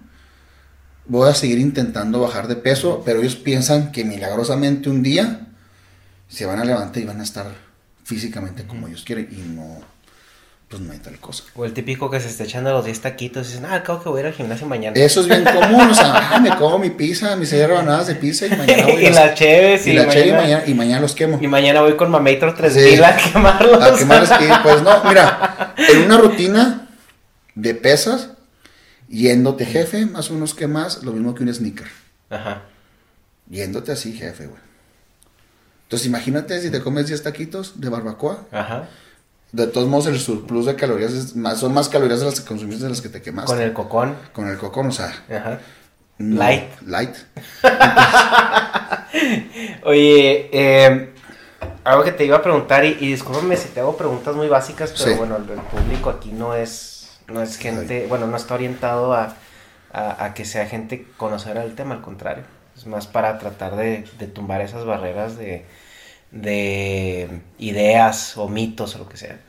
[1.07, 5.47] voy a seguir intentando bajar de peso, pero ellos piensan que milagrosamente un día
[6.27, 7.47] se van a levantar y van a estar
[8.03, 9.79] físicamente como ellos quieren y no,
[10.69, 11.43] pues no hay tal cosa.
[11.55, 14.09] O el típico que se está echando los 10 taquitos y dicen, ah, acabo que
[14.09, 14.99] voy a ir al gimnasio mañana.
[14.99, 18.15] Eso es bien común, o sea, ah, me como mi pizza, mis seis rebanadas de
[18.15, 21.39] pizza y mañana voy y la cheves y, la y mañana, y mañana los quemo.
[21.41, 23.81] Y mañana voy con Mametro 3000 a quemarlos.
[23.81, 26.86] A quemarlos y pues no, mira, en una rutina
[27.57, 28.29] de pesas,
[29.09, 31.87] yéndote jefe, más unos que más, lo mismo que un sneaker.
[32.29, 32.63] Ajá.
[33.49, 34.61] Yéndote así, jefe, güey.
[35.83, 38.45] Entonces imagínate si te comes 10 taquitos de barbacoa.
[38.51, 38.87] Ajá.
[39.51, 42.45] De todos modos, el surplus de calorías es más, son más calorías de las que
[42.45, 43.51] consumiste de las que te quemaste.
[43.51, 44.15] Con el cocón.
[44.33, 45.11] Con el cocón, o sea.
[45.29, 45.59] Ajá.
[46.19, 46.69] light.
[46.85, 47.15] Light.
[49.83, 51.13] Oye, eh,
[51.85, 54.93] algo que te iba a preguntar, y, y discúlpame si te hago preguntas muy básicas,
[54.95, 56.96] pero bueno, el, público aquí no es,
[57.27, 59.35] no es gente, bueno, no está orientado a,
[59.91, 62.43] a, que sea gente conocedora del tema, al contrario.
[62.75, 65.65] Es más para tratar de, de tumbar esas barreras de
[66.31, 69.39] de ideas o mitos o lo que sea.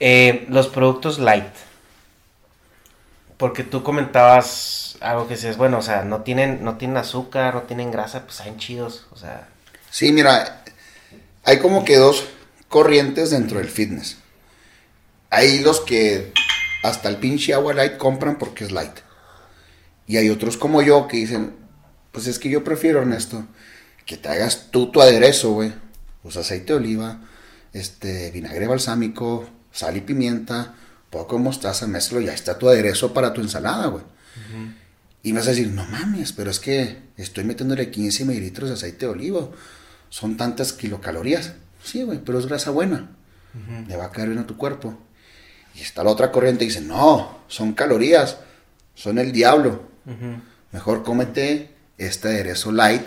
[0.00, 1.44] Eh, los productos light.
[3.36, 7.62] Porque tú comentabas algo que dices, bueno, o sea, no tienen, no tienen azúcar, no
[7.62, 9.48] tienen grasa, pues saben chidos, o sea.
[9.90, 10.62] Sí, mira,
[11.44, 12.24] hay como que dos
[12.68, 14.18] corrientes dentro del fitness.
[15.30, 16.32] Hay los que
[16.82, 18.98] hasta el pinche agua light compran porque es light.
[20.06, 21.54] Y hay otros como yo que dicen,
[22.10, 23.46] pues es que yo prefiero, Ernesto,
[24.04, 25.72] que te hagas tú tu aderezo, güey
[26.22, 27.20] pues aceite de oliva,
[27.72, 30.74] este, vinagre balsámico, sal y pimienta,
[31.10, 34.04] poco mostaza, mezclo, ya está tu aderezo para tu ensalada, güey.
[35.24, 38.74] Y me vas a decir, no mames, pero es que estoy metiéndole 15 mililitros de
[38.74, 39.48] aceite de oliva.
[40.08, 41.52] Son tantas kilocalorías.
[41.82, 43.10] Sí, güey, pero es grasa buena.
[43.86, 44.98] Le va a caer bien a tu cuerpo.
[45.74, 48.38] Y está la otra corriente y dice, no, son calorías,
[48.94, 49.82] son el diablo.
[50.72, 53.06] Mejor cómete este aderezo light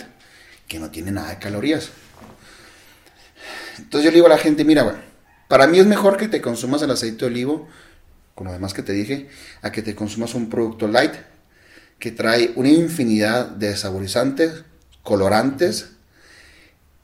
[0.68, 1.90] que no tiene nada de calorías.
[3.78, 5.00] Entonces yo le digo a la gente, mira, bueno,
[5.48, 7.68] para mí es mejor que te consumas el aceite de olivo,
[8.34, 9.30] con lo demás que te dije,
[9.62, 11.14] a que te consumas un producto light
[12.00, 14.64] que trae una infinidad de saborizantes,
[15.04, 15.95] colorantes,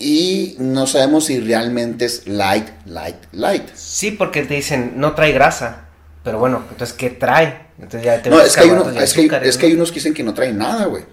[0.01, 3.69] y no sabemos si realmente es light, light, light.
[3.75, 5.89] Sí, porque te dicen, no trae grasa.
[6.23, 7.67] Pero bueno, entonces, ¿qué trae?
[7.77, 8.69] Entonces ya te no, es que, hay
[9.01, 11.03] es, que, hay unos que dicen que no traen nada, güey.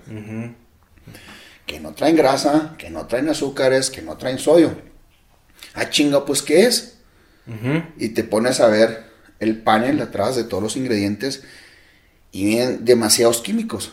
[1.67, 4.89] Que no traen grasa, que no traen azúcares, que no traen sodio
[5.75, 6.95] ah, chinga, pues, ¿qué es?
[7.97, 9.07] Y te pones a ver
[9.41, 11.45] el panel atrás de todos los ingredientes
[12.31, 13.93] y vienen demasiados químicos.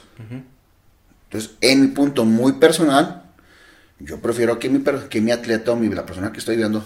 [1.26, 3.25] Entonces, en mi punto muy personal,
[4.00, 6.86] yo prefiero que mi, que mi atleta o mi, la persona que estoy viendo,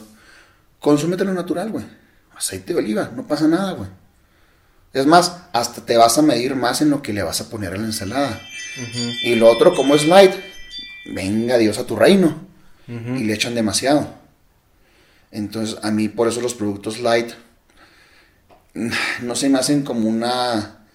[0.80, 1.86] consúmete lo natural, güey.
[2.36, 3.89] Aceite de oliva, no pasa nada, güey.
[4.93, 7.74] Es más, hasta te vas a medir más en lo que le vas a poner
[7.74, 8.39] a la ensalada.
[9.24, 10.34] Y lo otro, como es light,
[11.13, 12.48] venga Dios a tu reino.
[12.88, 14.15] Y le echan demasiado.
[15.32, 17.34] Entonces, a mí por eso los productos light
[19.22, 20.86] no se me hacen como una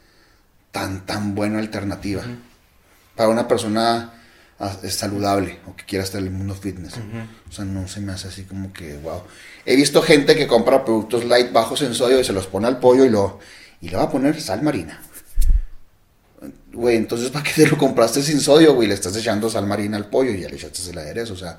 [0.72, 2.24] tan, tan buena alternativa
[3.14, 4.12] para una persona
[4.88, 6.94] saludable o que quiera estar en el mundo fitness.
[7.48, 9.22] O sea, no se me hace así como que, wow.
[9.66, 12.78] He visto gente que compra productos light bajos en sodio y se los pone al
[12.78, 13.38] pollo y, lo,
[13.80, 15.00] y le va a poner sal marina.
[16.72, 18.88] Güey, entonces, ¿para qué te lo compraste sin sodio, güey?
[18.88, 21.34] Le estás echando sal marina al pollo y ya le echaste el aderezo.
[21.34, 21.58] O sea,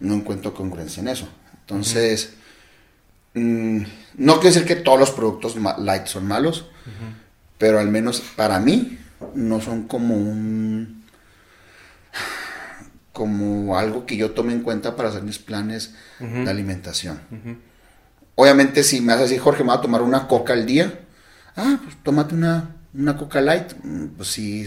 [0.00, 1.28] no encuentro congruencia en eso.
[1.60, 2.30] Entonces,
[3.34, 3.82] mm,
[4.16, 6.66] no quiere decir que todos los productos light son malos,
[7.58, 8.98] pero al menos para mí
[9.34, 10.69] no son como un
[13.20, 17.20] como algo que yo tome en cuenta para hacer mis planes de alimentación.
[18.34, 21.00] Obviamente si me haces así, Jorge, me va a tomar una coca al día,
[21.54, 24.66] ah, pues tómate una, una coca light, mm, pues sí,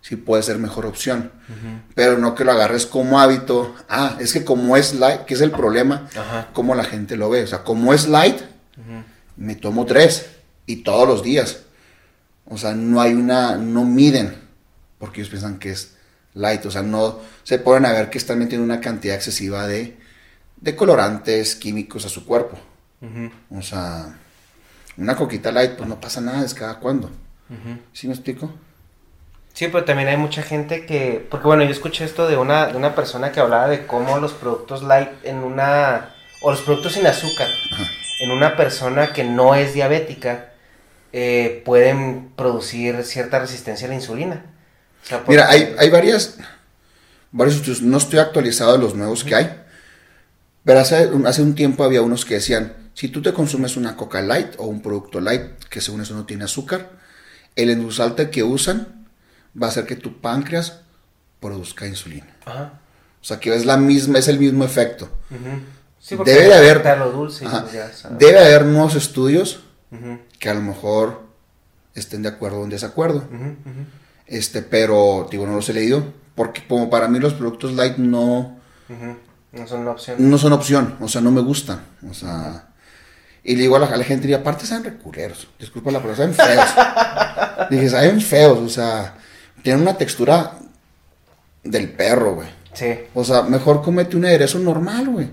[0.00, 1.30] sí puede ser mejor opción.
[1.94, 3.76] Pero no que lo agarres como hábito.
[3.88, 6.48] Ah, es que como es light, que es el problema, Ajá.
[6.52, 7.44] como la gente lo ve.
[7.44, 8.40] O sea, como es light,
[9.36, 10.26] me tomo tres
[10.66, 11.60] y todos los días.
[12.46, 14.34] O sea, no hay una, no miden,
[14.98, 15.95] porque ellos piensan que es
[16.36, 16.64] light.
[16.66, 19.96] O sea, no se ponen a ver que están metiendo una cantidad excesiva de,
[20.56, 22.56] de colorantes químicos a su cuerpo.
[23.50, 24.16] O sea,
[24.96, 27.10] una coquita light, pues no pasa nada, es cada cuando.
[27.92, 28.52] ¿Sí me explico?
[29.52, 32.76] Sí, pero también hay mucha gente que, porque bueno, yo escuché esto de una, de
[32.76, 36.10] una persona que hablaba de cómo los productos light en una,
[36.42, 37.48] o los productos sin azúcar,
[38.20, 40.52] en una persona que no es diabética,
[41.12, 44.44] eh, pueden producir cierta resistencia a la insulina.
[45.06, 46.36] Sea, Mira, hay, hay varias,
[47.32, 49.62] varios estudios, no estoy actualizado de los nuevos que hay,
[50.64, 53.96] pero hace, un- hace un tiempo había unos que decían, si tú te consumes una
[53.96, 56.90] Coca Light o un producto light, que según eso no tiene azúcar,
[57.54, 59.06] el endulzante que usan
[59.60, 60.80] va a hacer que tu páncreas
[61.40, 62.34] produzca insulina.
[62.44, 62.80] Ajá.
[63.20, 65.08] O sea, que es la misma, es el mismo efecto.
[66.00, 67.44] Sí, porque Debe de haber, lo dulce
[68.18, 69.60] debe haber nuevos estudios
[70.38, 71.22] que a lo mejor
[71.94, 73.24] estén de acuerdo o en desacuerdo.
[74.26, 76.12] Este, pero digo, no los he leído.
[76.34, 78.58] Porque como para mí los productos light no.
[79.52, 80.16] No son una opción.
[80.18, 80.96] no son opción.
[81.00, 81.80] O sea, no me gustan.
[82.08, 82.68] O sea.
[83.42, 85.48] Y le digo a la, a la gente, y aparte saben reculeros.
[85.58, 87.70] Disculpa la palabra, saben feos.
[87.70, 88.58] Dije, saben feos.
[88.58, 89.14] O sea,
[89.62, 90.58] tienen una textura
[91.62, 92.48] del perro, güey.
[92.74, 92.92] Sí.
[93.14, 95.30] O sea, mejor comete un aderezo normal, güey.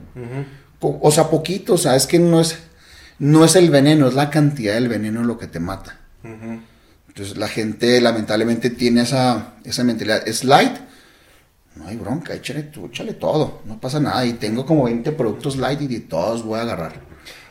[0.79, 1.73] O sea, poquito.
[1.73, 2.59] O sea, es que no es,
[3.19, 5.97] no es el veneno, es la cantidad del veneno lo que te mata.
[6.23, 6.61] Ujú.
[7.13, 10.27] Entonces la gente lamentablemente tiene esa, esa mentalidad.
[10.27, 10.75] Es light.
[11.75, 13.61] No hay bronca, échale, échale todo.
[13.65, 14.25] No pasa nada.
[14.25, 16.93] Y tengo como 20 productos light y de todos voy a agarrar.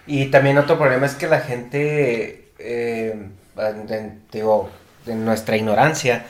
[0.06, 4.68] Y también otro problema es que la gente, eh, en- digo,
[5.06, 6.24] en nuestra ignorancia,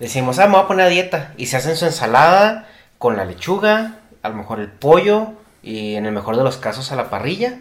[0.00, 1.34] decimos, ah, me voy a poner a dieta.
[1.36, 2.68] Y se hacen su ensalada
[2.98, 6.90] con la lechuga, a lo mejor el pollo, y en el mejor de los casos
[6.90, 7.58] a la parrilla.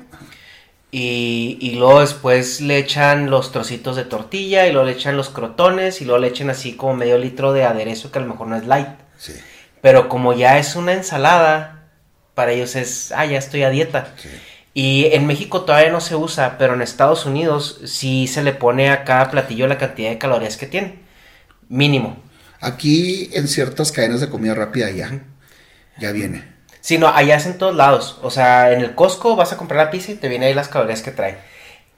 [0.91, 5.29] Y, y luego después le echan los trocitos de tortilla, y luego le echan los
[5.29, 8.47] crotones, y luego le echan así como medio litro de aderezo que a lo mejor
[8.47, 8.89] no es light.
[9.17, 9.33] Sí.
[9.81, 11.87] Pero como ya es una ensalada,
[12.35, 14.13] para ellos es, ah, ya estoy a dieta.
[14.17, 14.29] sí.
[14.73, 18.89] Y en México todavía no se usa, pero en Estados Unidos sí se le pone
[18.89, 20.99] a cada platillo la cantidad de calorías que tiene.
[21.67, 22.21] Mínimo.
[22.61, 25.23] Aquí en ciertas cadenas de comida rápida ya.
[25.99, 26.45] Ya viene.
[26.81, 28.19] Sí, no, allá es en todos lados.
[28.23, 30.67] O sea, en el Costco vas a comprar la pizza y te viene ahí las
[30.67, 31.37] calorías que trae.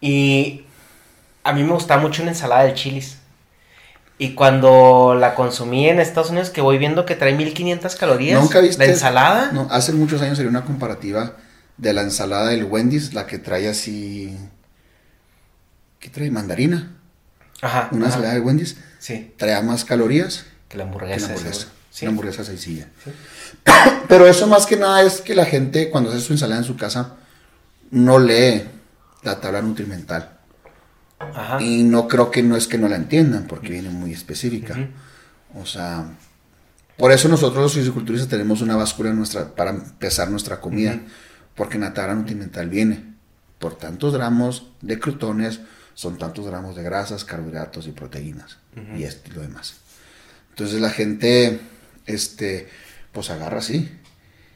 [0.02, 0.65] Y
[1.43, 3.17] a mí me gusta mucho una ensalada de chilis.
[4.17, 8.39] Y cuando la consumí en Estados Unidos, que voy viendo que trae 1500 calorías.
[8.41, 8.86] ¿Nunca viste?
[8.86, 9.52] La ensalada.
[9.52, 11.34] No, hace muchos años salió una comparativa
[11.78, 14.38] de la ensalada del Wendy's, la que trae así.
[16.00, 16.30] ¿Qué trae?
[16.30, 16.98] Mandarina.
[17.62, 17.88] Ajá.
[17.91, 18.15] Una ajá.
[18.15, 21.22] ensalada de Wendy's Sí, trae más calorías que la que hamburguesa.
[21.22, 21.67] la de hamburguesa.
[21.93, 22.06] Sí.
[22.06, 22.88] Una hamburguesa sencilla.
[23.03, 23.12] Sí.
[24.08, 26.75] Pero eso más que nada es que la gente cuando hace su ensalada en su
[26.75, 27.17] casa
[27.91, 28.63] no lee
[29.21, 30.39] la tabla nutrimental.
[31.19, 31.62] Ajá.
[31.62, 34.75] Y no creo que no es que no la entiendan, porque viene muy específica.
[35.56, 36.06] O sea,
[36.97, 40.99] por eso nosotros los fisiculturistas tenemos una báscula nuestra, para pesar nuestra comida,
[41.56, 43.13] porque en la tabla nutrimental viene
[43.60, 45.62] por tantos gramos de crutones,
[45.93, 48.58] son tantos gramos de grasas, carbohidratos y proteínas,
[48.97, 49.75] y esto y lo demás.
[50.49, 51.62] Entonces la gente,
[52.06, 52.68] este,
[53.12, 53.92] pues agarra así.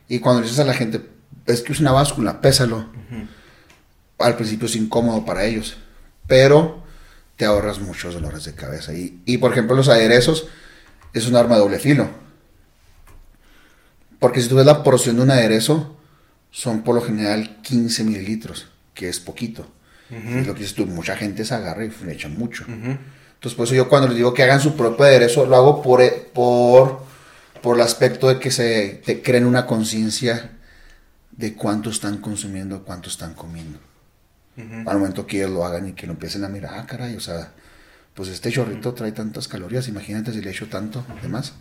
[0.07, 1.01] Y cuando le dices a la gente,
[1.45, 2.89] es que es una báscula, pésalo.
[4.19, 5.77] Al principio es incómodo para ellos,
[6.27, 6.83] pero
[7.35, 8.93] te ahorras muchos dolores de cabeza.
[8.93, 10.47] Y, y, por ejemplo, los aderezos
[11.13, 12.09] es un arma de doble filo.
[14.19, 15.97] Porque si tú ves la porción de un aderezo,
[16.51, 19.67] son por lo general 15 mililitros, que es poquito.
[20.09, 22.63] Lo que dices tú, mucha gente se agarra y le echan mucho.
[22.67, 26.01] Entonces, por eso yo cuando les digo que hagan su propio aderezo, lo hago por,
[26.33, 27.03] por,
[27.61, 30.51] por el aspecto de que se te creen una conciencia
[31.31, 33.79] de cuánto están consumiendo, cuánto están comiendo.
[34.87, 37.19] Al momento que ellos lo hagan y que lo empiecen a mirar, ah, caray, o
[37.19, 37.51] sea,
[38.15, 41.53] pues este chorrito trae tantas calorías, imagínate si le echo tanto de más.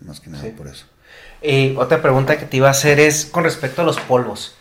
[0.00, 0.50] Más que nada Sí.
[0.56, 0.86] por eso.
[1.42, 4.54] Y otra pregunta que te iba a hacer es con respecto a los polvos.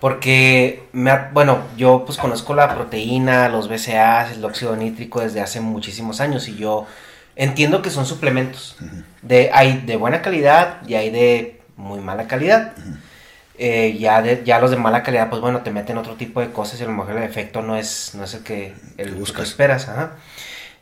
[0.00, 5.40] Porque, me ha- bueno, yo pues conozco la proteína, los BCAAs, el óxido nítrico desde
[5.42, 6.86] hace muchísimos años y yo
[7.44, 8.76] entiendo que son suplementos.
[9.22, 12.72] de, hay de buena calidad y hay de muy mala calidad.
[13.62, 16.50] Eh, ya, de, ya los de mala calidad, pues bueno, te meten otro tipo de
[16.50, 19.18] cosas y a lo mejor el efecto no es, no es el que, el que
[19.18, 19.48] buscas.
[19.48, 19.88] esperas.
[19.88, 20.12] Ajá.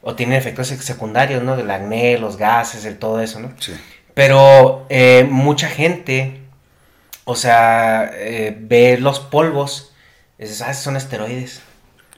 [0.01, 1.57] O tienen efectos sec- secundarios, ¿no?
[1.57, 3.51] Del acné, los gases, el todo eso, ¿no?
[3.59, 3.73] Sí.
[4.15, 6.41] Pero eh, mucha gente,
[7.25, 9.93] o sea, eh, ve los polvos,
[10.39, 11.63] y dices, ah, son esteroides.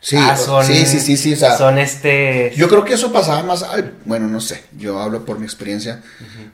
[0.03, 2.53] Sí, ah, son, sí, sí, sí, sí, o sea, son este...
[2.57, 6.01] Yo creo que eso pasaba más, al- bueno, no sé, yo hablo por mi experiencia.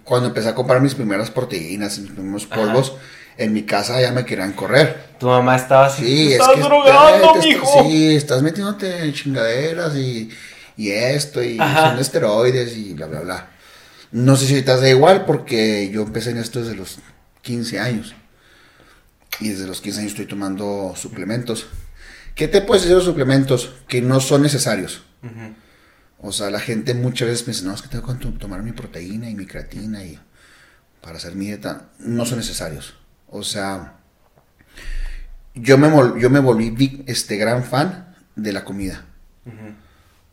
[0.02, 2.94] Cuando empecé a comprar mis primeras proteínas, mis primeros polvos,
[3.38, 5.10] en mi casa ya me querían correr.
[5.20, 7.84] Tu mamá estaba así, Sí, "Te es estás que drogando, te- te- mijo.
[7.88, 10.28] Sí, estás metiéndote en chingaderas y,
[10.76, 11.90] y esto, y Ajá.
[11.90, 13.50] son esteroides y bla, bla, bla.
[14.10, 16.98] No sé si ahorita da igual porque yo empecé en esto desde los
[17.42, 18.14] 15 años.
[19.38, 21.66] Y desde los 15 años estoy tomando suplementos.
[22.36, 23.72] ¿Qué te puedes decir de los suplementos?
[23.88, 25.02] Que no son necesarios.
[26.20, 28.70] O sea, la gente muchas veces me dice, no, es que tengo que tomar mi
[28.72, 30.18] proteína y mi creatina y
[31.00, 31.88] para hacer mi dieta.
[31.98, 32.94] No son necesarios.
[33.28, 33.94] O sea,
[35.54, 39.04] yo me, vol- yo me volví este gran fan de la comida.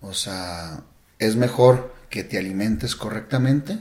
[0.02, 0.82] O sea,
[1.20, 3.80] es mejor que te alimentes correctamente.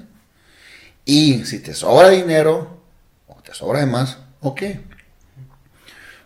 [1.04, 2.84] Y si te sobra dinero
[3.26, 4.62] o te sobra de más, ok.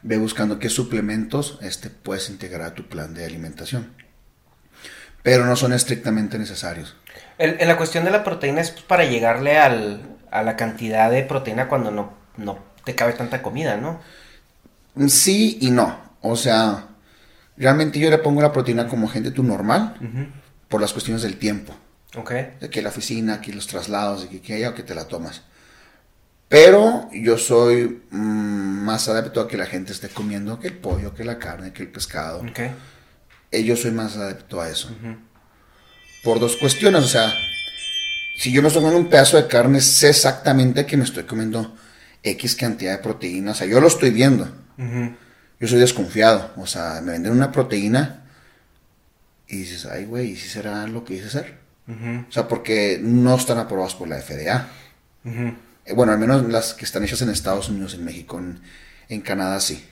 [0.07, 3.93] Ve buscando qué suplementos este, puedes integrar a tu plan de alimentación.
[5.23, 6.97] Pero no son estrictamente necesarios.
[7.39, 10.01] En, en la cuestión de la proteína es para llegarle al,
[10.31, 14.01] a la cantidad de proteína cuando no, no te cabe tanta comida, ¿no?
[15.09, 15.99] Sí y no.
[16.21, 16.87] O sea,
[17.57, 19.97] realmente yo le pongo la proteína como gente tú normal
[20.69, 21.75] por las cuestiones del tiempo.
[22.17, 22.31] Ok.
[22.61, 25.09] De que la oficina, que los traslados, de que, que haya o que te la
[25.09, 25.43] tomas.
[26.49, 31.13] Pero yo soy mm, más adepto a que la gente esté comiendo que el pollo,
[31.13, 32.41] que la carne, que el pescado.
[32.41, 32.61] Ok.
[33.51, 34.91] Eh, yo soy más adepto a eso.
[36.23, 37.05] Por dos cuestiones.
[37.05, 37.33] O sea,
[38.37, 41.75] si yo me estoy comiendo un pedazo de carne, sé exactamente que me estoy comiendo
[42.23, 43.53] X cantidad de proteína.
[43.53, 44.49] O sea, yo lo estoy viendo.
[45.59, 46.53] Yo soy desconfiado.
[46.57, 48.25] O sea, me venden una proteína
[49.49, 51.59] y dices, ay, güey, ¿y si será lo que dice ser?
[51.89, 54.69] O sea, porque no están aprobados por la FDA.
[55.87, 58.61] Eh, Bueno, al menos las que están hechas en Estados Unidos, en México, en,
[59.09, 59.85] en Canadá, sí.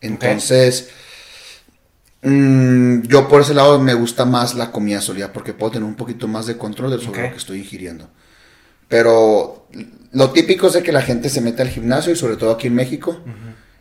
[0.00, 0.90] Entonces,
[2.22, 5.94] mm, yo por ese lado me gusta más la comida sólida porque puedo tener un
[5.96, 8.08] poquito más de control de sobre lo que estoy ingiriendo.
[8.88, 9.68] Pero
[10.12, 12.68] lo típico es de que la gente se mete al gimnasio y sobre todo aquí
[12.68, 13.20] en México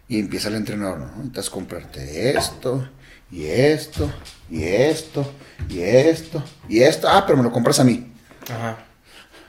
[0.08, 1.22] y empieza el entrenador, ¿no?
[1.22, 2.90] Entonces comprarte esto
[3.32, 4.12] y esto
[4.50, 5.34] y esto
[5.70, 7.08] y esto y esto.
[7.10, 8.12] Ah, pero me lo compras a mí
[8.50, 8.87] Ajá.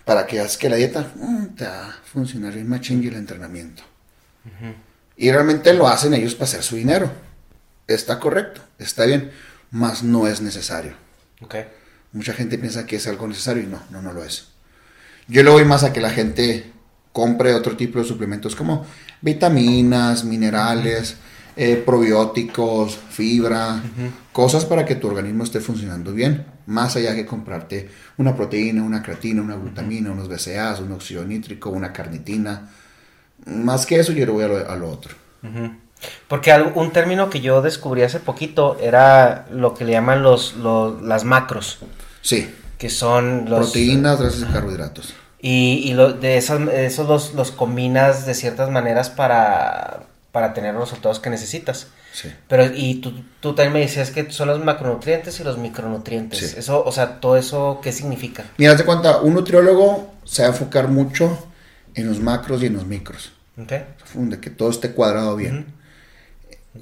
[0.08, 3.16] Para que hagas que la dieta mm, te va a funcionar bien machín y el
[3.16, 3.82] entrenamiento.
[5.18, 7.12] Y realmente lo hacen ellos para hacer su dinero.
[7.86, 9.30] Está correcto, está bien,
[9.70, 10.94] mas no es necesario.
[11.42, 11.56] Ok.
[12.14, 14.48] Mucha gente piensa que es algo necesario y no, no, no lo es.
[15.26, 16.72] Yo le voy más a que la gente
[17.12, 18.86] compre otro tipo de suplementos como
[19.20, 21.16] vitaminas, minerales,
[21.54, 23.82] eh, probióticos, fibra,
[24.32, 26.46] cosas para que tu organismo esté funcionando bien.
[26.68, 31.70] Más allá que comprarte una proteína, una creatina, una glutamina, unos BCAAs, un óxido nítrico,
[31.70, 32.68] una carnitina.
[33.46, 35.14] Más que eso, yo le voy a lo, a lo otro.
[36.28, 41.00] Porque un término que yo descubrí hace poquito era lo que le llaman los, los-
[41.02, 41.78] las macros,
[42.20, 43.60] Sí, que son los...
[43.70, 45.14] proteínas, grasas y carbohidratos.
[45.40, 50.02] Y, y lo- de esos los, los combinas de ciertas maneras para,
[50.32, 51.88] para tener los resultados que necesitas.
[52.12, 52.32] Sí.
[52.48, 56.38] Pero, y tú, tú también me decías que son los macronutrientes y los micronutrientes.
[56.38, 56.56] Sí.
[56.58, 58.44] Eso, o sea, todo eso, ¿qué significa?
[58.56, 61.46] Mira, de cuenta, un nutriólogo se va a enfocar mucho
[61.94, 63.32] en los macros y en los micros.
[63.60, 63.72] ¿Ok?
[64.14, 65.66] de que todo esté cuadrado bien.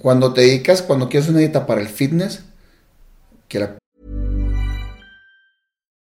[0.01, 2.45] Cuando te dedicas, cuando quieres una dieta para el fitness,
[3.49, 3.77] que la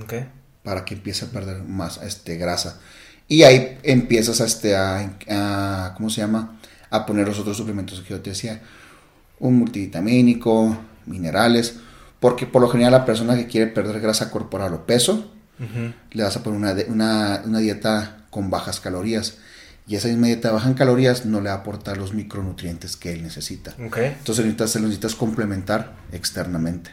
[0.00, 0.14] ¿Ok?
[0.62, 2.78] para que empiece a perder más este, grasa.
[3.26, 6.58] Y ahí empiezas a, este, a, a- ¿cómo se llama?
[6.90, 8.60] A poner los otros suplementos que yo te decía.
[9.40, 11.76] Un multivitamínico, minerales.
[12.20, 15.32] Porque por lo general la persona que quiere perder grasa corporal o peso,
[16.12, 19.38] le vas a poner una, una, una dieta con bajas calorías.
[19.88, 23.12] Y esa misma dieta baja en calorías no le va a aportar los micronutrientes que
[23.12, 23.74] él necesita.
[24.18, 26.92] Entonces necesitas, se lo necesitas complementar externamente.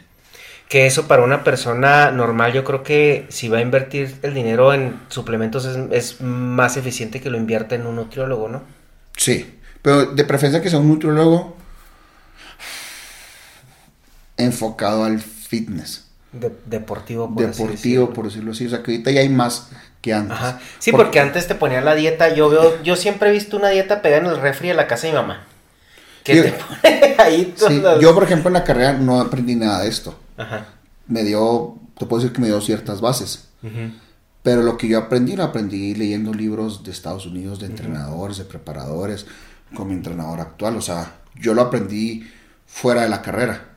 [0.70, 4.72] Que eso para una persona normal, yo creo que si va a invertir el dinero
[4.72, 8.62] en suplementos es, es más eficiente que lo invierta en un nutriólogo, ¿no?
[9.16, 11.56] Sí, pero de preferencia que sea un nutriólogo
[14.36, 16.04] enfocado al fitness.
[16.32, 18.12] De- deportivo, por deportivo, decirlo.
[18.12, 18.66] por decirlo así.
[18.66, 20.32] O sea, que ahorita ya hay más que antes.
[20.36, 20.60] Ajá.
[20.78, 22.32] Sí, porque antes te ponían la dieta.
[22.32, 25.08] Yo veo, yo siempre he visto una dieta pegada en el refri de la casa
[25.08, 25.44] de mi mamá.
[26.22, 26.52] Que te
[26.82, 29.88] pone ahí todas Sí, las- Yo, por ejemplo, en la carrera no aprendí nada de
[29.88, 30.16] esto.
[30.40, 30.66] Ajá.
[31.06, 33.48] Me dio, te puedo decir que me dio ciertas bases.
[34.42, 38.44] Pero lo que yo aprendí, lo aprendí leyendo libros de Estados Unidos, de entrenadores, de
[38.44, 39.26] preparadores,
[39.74, 40.76] con mi entrenador actual.
[40.76, 42.26] O sea, yo lo aprendí
[42.66, 43.68] fuera de la carrera.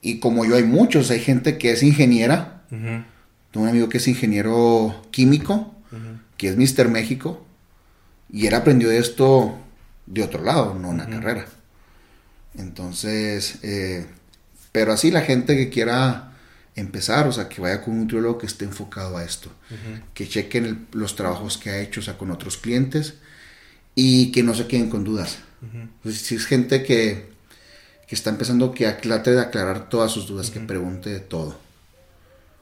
[0.00, 2.62] Y como yo hay muchos, hay gente que es ingeniera.
[2.70, 3.04] Ujú.
[3.52, 5.74] Tengo un amigo que es ingeniero químico,
[6.36, 6.88] que es Mr.
[6.88, 7.44] México.
[8.30, 9.56] Y él aprendió esto
[10.06, 11.46] de otro lado, no en la carrera.
[12.54, 14.06] Entonces, eh,
[14.72, 16.32] pero así la gente que quiera
[16.76, 19.50] empezar, o sea, que vaya con un nutriólogo que esté enfocado a esto,
[20.14, 23.14] que chequen el- los trabajos que ha hecho, o sea, con otros clientes
[23.94, 25.38] y que no se queden con dudas.
[26.02, 27.30] Pues, si es gente que,
[28.06, 31.58] que está empezando, que trate de aclarar todas sus dudas, que pregunte de todo.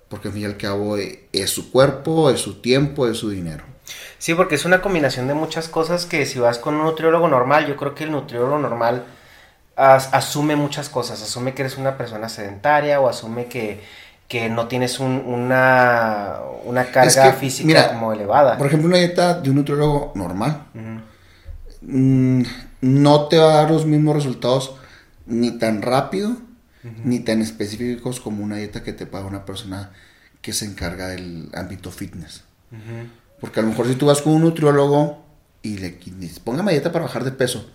[0.09, 3.29] Porque al fin y al cabo eh, es su cuerpo, es su tiempo, es su
[3.31, 3.65] dinero.
[4.19, 7.67] Sí, porque es una combinación de muchas cosas que si vas con un nutriólogo normal,
[7.67, 9.05] yo creo que el nutriólogo normal
[9.77, 11.23] as- asume muchas cosas.
[11.23, 13.81] Asume que eres una persona sedentaria o asume que,
[14.29, 18.59] que no tienes un- una, una carga que, física mira, como elevada.
[18.59, 20.65] Por ejemplo, una dieta de un nutriólogo normal
[21.83, 22.43] mm,
[22.83, 24.75] no te va a dar los mismos resultados
[25.27, 26.37] ni tan rápido
[27.05, 29.91] ni tan específicos como una dieta que te paga una persona
[30.41, 32.45] que se encarga del ámbito fitness.
[33.41, 35.25] Porque a lo mejor si tú vas con un nutriólogo
[35.63, 37.69] y le dices, póngame dieta para bajar de peso,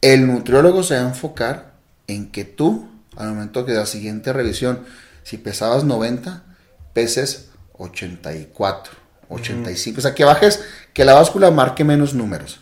[0.00, 1.72] el nutriólogo se va a enfocar
[2.06, 4.84] en que tú, al momento de la siguiente revisión,
[5.22, 6.42] si pesabas 90,
[6.92, 8.92] peses 84,
[9.28, 9.98] 85.
[9.98, 12.60] O sea, que bajes, que la báscula marque menos números.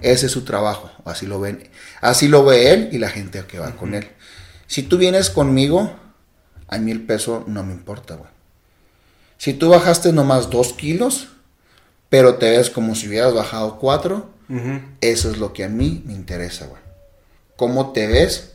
[0.00, 0.90] Ese es su trabajo.
[1.04, 1.68] Así lo ven.
[2.00, 4.08] Así lo ve él y la gente que va con él.
[4.66, 5.94] Si tú vienes conmigo,
[6.68, 8.30] a mí el peso no me importa, güey.
[9.38, 11.28] Si tú bajaste nomás 2 kilos,
[12.08, 14.30] pero te ves como si hubieras bajado 4,
[15.00, 16.82] Eso es lo que a mí me interesa, güey.
[17.56, 18.52] ¿Cómo te ves?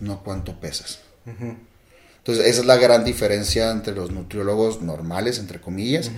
[0.00, 1.00] No cuánto pesas.
[1.26, 6.10] Entonces, esa es la gran diferencia entre los nutriólogos normales, entre comillas,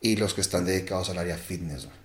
[0.00, 1.96] y los que están dedicados al área fitness, güey.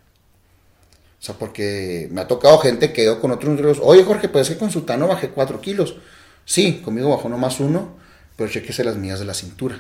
[1.20, 4.50] O sea, porque me ha tocado gente que yo con otros nutriólogos, oye Jorge, pues
[4.50, 5.98] es que con Sutano bajé 4 kilos.
[6.46, 7.96] Sí, conmigo bajó nomás uno,
[8.36, 9.80] pero chequese las mías de la cintura.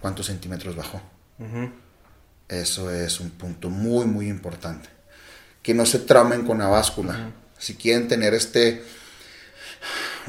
[0.00, 1.00] ¿Cuántos centímetros bajó?
[2.48, 4.88] Eso es un punto muy, muy importante.
[5.68, 7.30] Que no se traumen con la báscula.
[7.58, 8.82] Si quieren tener este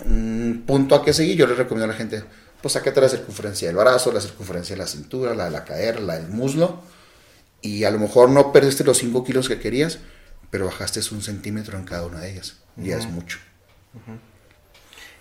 [0.04, 2.26] un punto a que seguir, yo les recomiendo a la gente,
[2.62, 6.02] pues sáquete la circunferencia del brazo, la circunferencia de la cintura, la de la cadera,
[6.02, 6.82] la del muslo.
[7.62, 10.00] Y a lo mejor no perdiste los 5 kilos que querías,
[10.50, 12.58] pero bajaste un centímetro en cada una de ellas.
[12.76, 13.38] Ya es mucho.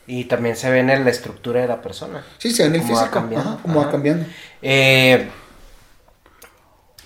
[0.09, 2.25] Y también se ve en la estructura de la persona.
[2.39, 3.15] Sí, se ve en el Cómo va físico.
[3.21, 3.51] cambiando.
[3.51, 3.91] ajá, cómo va Ajá.
[3.93, 4.27] cambiando.
[4.63, 5.29] Eh,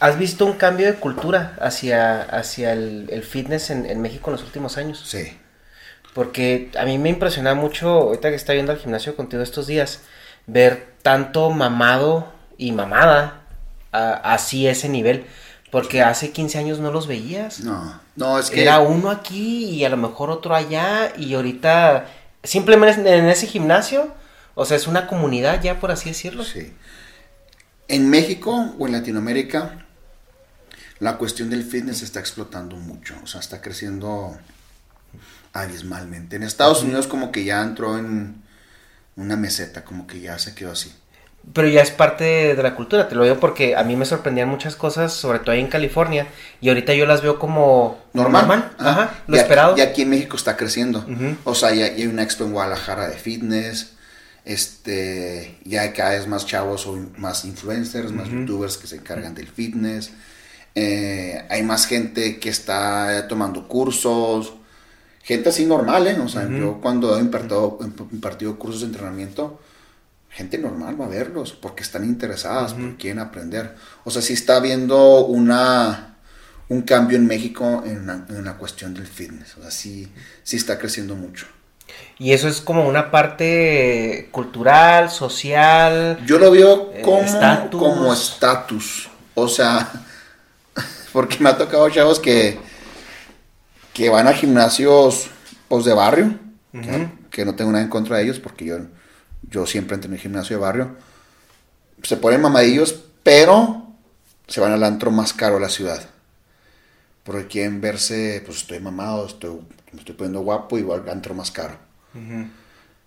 [0.04, 4.32] ¿Has visto un cambio de cultura hacia, hacia el, el fitness en, en México en
[4.32, 5.00] los últimos años?
[5.06, 5.38] Sí.
[6.12, 10.00] Porque a mí me impresiona mucho, ahorita que está yendo al gimnasio contigo estos días,
[10.46, 13.42] ver tanto mamado y mamada
[13.92, 15.24] a- así ese nivel.
[15.70, 17.60] Porque hace 15 años no los veías.
[17.60, 18.60] No, no, es que...
[18.62, 22.06] Era uno aquí y a lo mejor otro allá y ahorita
[22.42, 24.12] simplemente en ese gimnasio,
[24.56, 26.42] o sea, es una comunidad ya por así decirlo.
[26.44, 26.74] Sí.
[27.88, 29.86] En México o en Latinoamérica,
[31.02, 34.38] la cuestión del fitness se está explotando mucho, o sea, está creciendo
[35.52, 36.36] abismalmente.
[36.36, 38.40] En Estados Unidos como que ya entró en
[39.16, 40.94] una meseta, como que ya se quedó así.
[41.52, 44.48] Pero ya es parte de, la cultura, te lo digo porque a mí me sorprendían
[44.48, 46.28] muchas cosas, sobre todo ahí en California,
[46.60, 48.70] y ahorita yo las veo como Normal.
[48.78, 49.76] Ajá, lo Y aquí- esperado.
[49.76, 51.04] Y aquí en México está creciendo.
[51.42, 53.94] O sea, ya, ya hay una expo en Guadalajara de fitness.
[54.44, 59.34] Este, ya hay cada vez más chavos o más influencers, más youtubers que se encargan
[59.34, 60.12] del fitness.
[60.74, 64.54] Eh, hay más gente que está tomando cursos.
[65.22, 66.18] Gente así normal, ¿eh?
[66.24, 67.78] O sea, yo cuando he impartido,
[68.10, 69.60] impartido cursos de entrenamiento,
[70.30, 73.76] gente normal va a verlos porque están interesadas, porque quieren aprender.
[74.04, 76.16] O sea, sí está habiendo una,
[76.68, 79.56] un cambio en México en la, en la cuestión del fitness.
[79.58, 80.10] O sea, sí,
[80.42, 81.46] sí está creciendo mucho.
[82.18, 86.18] Y eso es como una parte cultural, social.
[86.26, 87.80] Yo lo veo Eh, como estatus.
[87.80, 89.08] como estatus.
[89.34, 89.88] O sea,
[91.12, 92.58] porque me ha tocado chavos que,
[93.92, 95.28] que van a gimnasios
[95.68, 96.38] pues, de barrio,
[96.72, 98.78] que, que no tengo nada en contra de ellos, porque yo,
[99.42, 100.96] yo siempre entro en el gimnasio de barrio.
[102.02, 103.94] Se ponen mamadillos, pero
[104.46, 106.02] se van al antro más caro de la ciudad.
[107.24, 109.60] Porque quieren verse, pues estoy mamado, estoy,
[109.92, 111.76] me estoy poniendo guapo, igual antro más caro.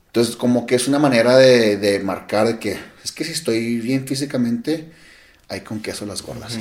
[0.08, 3.80] Entonces, como que es una manera de, de marcar de que es que si estoy
[3.80, 4.92] bien físicamente,
[5.50, 6.58] hay con queso las gordas.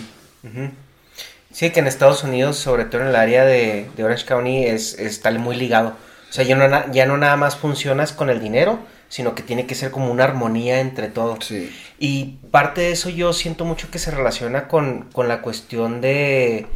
[1.54, 4.98] Sí, que en Estados Unidos, sobre todo en el área de, de Orange County, es,
[4.98, 5.90] está muy ligado.
[6.30, 9.44] O sea, ya no, na- ya no nada más funcionas con el dinero, sino que
[9.44, 11.38] tiene que ser como una armonía entre todo.
[11.40, 11.72] Sí.
[12.00, 16.66] Y parte de eso yo siento mucho que se relaciona con, con la cuestión de,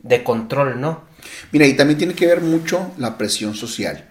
[0.00, 1.04] de control, ¿no?
[1.52, 4.04] Mira, y también tiene que ver mucho la presión social.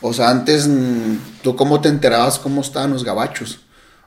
[0.00, 3.60] O sea, antes, mm, ¿tú cómo te enterabas cómo estaban los gabachos?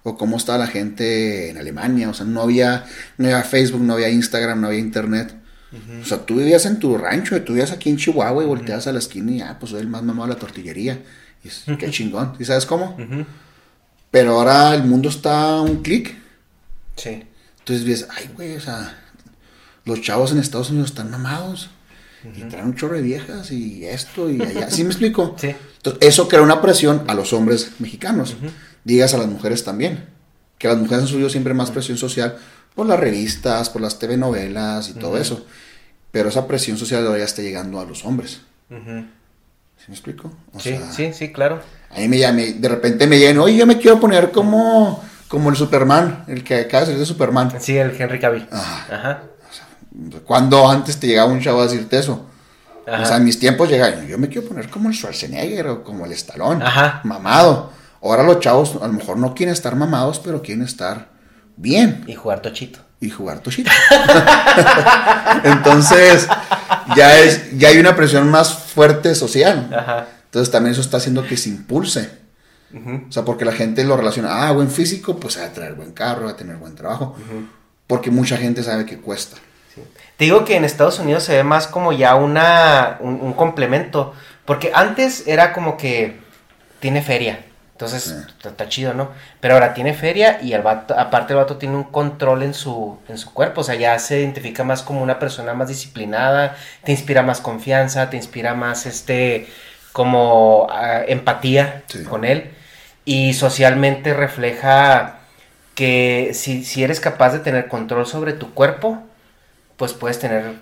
[0.07, 2.09] O cómo estaba la gente en Alemania.
[2.09, 2.85] O sea, no había,
[3.17, 5.35] no había Facebook, no había Instagram, no había Internet.
[6.01, 8.93] O sea, tú vivías en tu rancho, tú vivías aquí en Chihuahua y volteas a
[8.93, 11.03] la esquina y, ah, pues soy el más mamado de la tortillería.
[11.43, 12.35] Y es, qué chingón.
[12.39, 12.95] ¿Y sabes cómo?
[14.09, 16.15] Pero ahora el mundo está a un clic.
[16.95, 17.25] Sí.
[17.59, 18.97] Entonces ves, ay, güey, o sea,
[19.83, 21.69] los chavos en Estados Unidos están mamados.
[22.33, 24.69] Y traen un chorro de viejas y esto y allá.
[24.71, 25.35] ¿Sí me explico?
[25.37, 25.53] Sí.
[25.77, 28.35] Entonces, eso crea una presión a los hombres mexicanos.
[28.87, 30.05] Digas a las mujeres también.
[30.57, 32.37] Que las mujeres han subido siempre más presión social
[32.73, 35.45] por las revistas, por las TV novelas y todo eso.
[36.11, 38.41] Pero esa presión social ahora ya está llegando a los hombres.
[38.69, 38.75] ¿Sí
[39.89, 40.31] me explico?
[40.53, 41.61] O Sí, sea, sí, sí, claro.
[41.91, 45.49] a mí me llame, de repente me lleno, oye, yo me quiero poner como, como
[45.49, 47.51] el Superman, el que acaba de salir de Superman.
[47.59, 48.47] Sí, el Henry Cavill.
[48.51, 48.85] Ah.
[48.89, 49.23] Ajá.
[50.25, 52.25] Cuando antes te llegaba un chavo a decirte eso?
[52.87, 53.03] Ajá.
[53.03, 56.05] O sea, en mis tiempos llegaba, yo me quiero poner como el Schwarzenegger o como
[56.05, 57.01] el Stallone, Ajá.
[57.03, 57.71] mamado.
[58.01, 61.09] Ahora los chavos a lo mejor no quieren estar mamados, pero quieren estar
[61.55, 62.79] bien Y jugar tochito.
[63.01, 63.71] y jugar toshito.
[65.43, 66.27] Entonces,
[66.95, 69.69] ya es, ya hay una presión más fuerte social.
[69.75, 70.07] Ajá.
[70.25, 72.11] Entonces también eso está haciendo que se impulse.
[73.07, 75.93] O sea, porque la gente lo relaciona, ah, buen físico, pues va a traer buen
[75.93, 77.15] carro, va a tener buen trabajo.
[77.87, 79.37] Porque mucha gente sabe que cuesta.
[80.17, 84.13] Te digo que en Estados Unidos se ve más como ya una, un, un complemento.
[84.43, 86.19] Porque antes era como que
[86.81, 87.45] tiene feria.
[87.77, 88.47] Entonces Sí.
[88.47, 89.11] está, chido, ¿no?
[89.39, 92.97] Pero ahora tiene feria y el vato, aparte el vato tiene un control en su,
[93.07, 93.61] en su cuerpo.
[93.61, 98.09] O sea, ya se identifica más como una persona más disciplinada, te inspira más confianza,
[98.09, 99.47] te inspira más este
[99.91, 102.03] como ah, empatía Sí.
[102.03, 102.49] con él.
[103.05, 105.19] Y socialmente refleja
[105.75, 109.03] que si, si eres capaz de tener control sobre tu cuerpo,
[109.77, 110.55] pues puedes tener,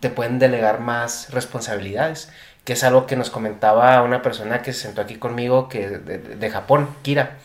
[0.00, 2.30] te pueden delegar más responsabilidades,
[2.68, 6.50] que es algo que nos comentaba una persona que se sentó aquí conmigo que de,
[6.50, 7.38] Japón, Kira,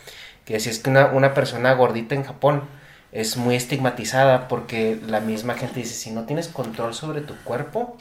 [0.44, 2.64] que decía es que una, una persona gordita en Japón
[3.10, 7.96] es muy estigmatizada porque la misma gente dice, si no tienes control sobre tu cuerpo,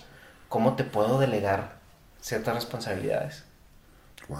[0.50, 1.76] ¿cómo te puedo delegar
[2.20, 3.46] ciertas responsabilidades?
[4.28, 4.40] Wow.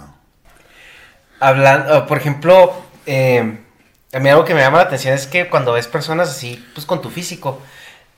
[1.40, 2.74] Hablando, por ejemplo,
[3.06, 3.60] eh,
[4.12, 6.84] a mí algo que me llama la atención es que cuando ves personas así, pues
[6.84, 7.62] con tu físico,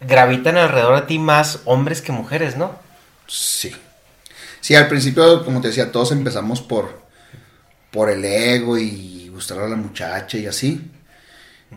[0.01, 2.75] gravitan alrededor de ti más hombres que mujeres, ¿no?
[3.29, 3.73] Sí.
[4.67, 7.03] Sí, al principio, como te decía, todos empezamos por,
[7.93, 10.91] por el ego y gustar a la muchacha y así.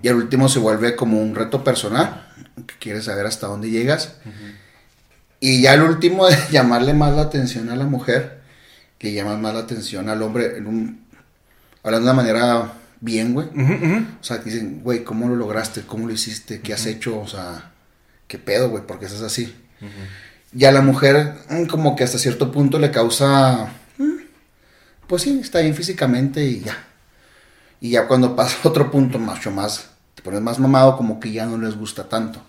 [0.02, 2.34] Y al último se vuelve como un reto personal,
[2.66, 4.16] que quieres saber hasta dónde llegas.
[5.40, 8.42] Y ya el último de llamarle más la atención a la mujer,
[8.98, 11.06] que llama más la atención al hombre, en un,
[11.84, 13.50] hablando de una manera bien, güey.
[14.20, 15.84] O sea, dicen, güey, ¿cómo lo lograste?
[15.84, 16.62] ¿Cómo lo hiciste?
[16.62, 17.20] ¿Qué has hecho?
[17.20, 17.70] O sea,
[18.28, 18.88] ¿qué pedo, güey?
[18.88, 19.56] ¿Por qué estás así?
[20.54, 23.68] Y a la mujer, mm, como que hasta cierto punto le causa.
[23.98, 24.18] mm,
[25.08, 26.78] Pues sí, está bien físicamente y ya.
[27.82, 29.90] Y ya cuando pasa otro punto, mucho más.
[30.16, 32.42] Te pones más mamado, como que ya no les gusta tanto.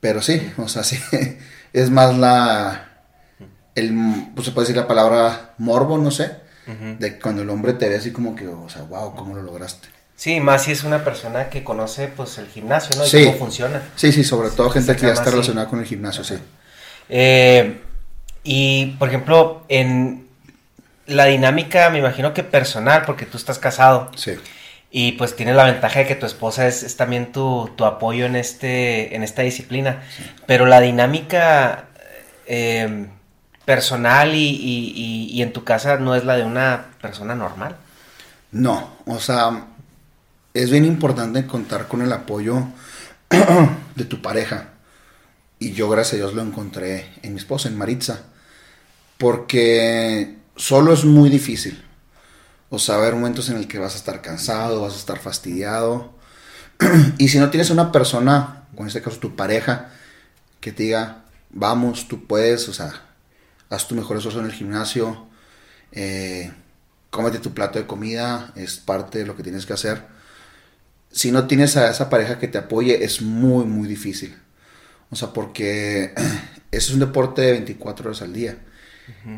[0.00, 0.98] Pero sí, o sea, sí.
[1.72, 2.84] Es más la.
[3.74, 3.94] El,
[4.34, 6.46] pues se puede decir la palabra morbo, no sé.
[6.98, 9.88] De cuando el hombre te ve así como que, o sea, wow, ¿cómo lo lograste?
[10.16, 13.06] Sí, más si es una persona que conoce pues el gimnasio, ¿no?
[13.06, 13.24] Y Sí.
[13.24, 13.80] cómo funciona.
[13.96, 16.34] Sí, sí, sobre todo gente que ya está relacionada con el gimnasio, sí.
[17.08, 17.80] Eh,
[18.44, 20.26] y, por ejemplo, en
[21.06, 24.10] la dinámica, me imagino que personal, porque tú estás casado.
[24.16, 24.32] Sí.
[24.90, 28.24] Y pues tienes la ventaja de que tu esposa es, es también tu, tu apoyo
[28.24, 30.02] en, este, en esta disciplina.
[30.46, 31.84] Pero la dinámica
[32.46, 33.06] eh,
[33.66, 37.76] personal y, y- y- y en tu casa no es la de una persona normal.
[38.50, 39.66] No, o sea,
[40.54, 42.64] es bien importante contar con el apoyo
[43.94, 44.68] de tu pareja.
[45.58, 48.26] Y yo, gracias a Dios, lo encontré en mi esposa, en Maritza.
[49.18, 51.84] Porque solo es muy difícil.
[52.70, 56.12] O sea, haber momentos en el que vas a estar cansado, vas a estar fastidiado.
[57.18, 59.90] y si no tienes una persona, o en este caso tu pareja,
[60.60, 62.92] que te diga, vamos, tú puedes, o sea,
[63.70, 65.26] haz tu mejor esfuerzo en el gimnasio,
[65.92, 66.52] eh,
[67.10, 70.02] cómete tu plato de comida, es parte de lo que tienes que hacer.
[71.10, 74.36] Si no tienes a esa pareja que te apoye, es muy, muy difícil.
[75.10, 76.14] O sea, porque
[76.70, 78.58] es un deporte de 24 horas al día.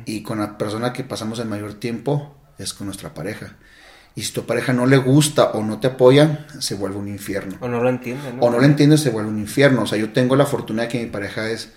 [0.05, 3.55] Y con la persona que pasamos el mayor tiempo es con nuestra pareja.
[4.16, 7.57] Y si tu pareja no le gusta o no te apoya, se vuelve un infierno.
[7.61, 8.43] O no lo entiende, ¿no?
[8.43, 9.83] O no lo entiende, se vuelve un infierno.
[9.83, 11.71] O sea, yo tengo la fortuna de que mi pareja es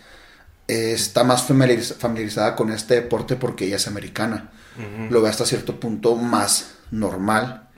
[0.68, 4.52] está más familiarizada con este deporte porque ella es americana.
[5.10, 7.70] Lo ve hasta cierto punto más normal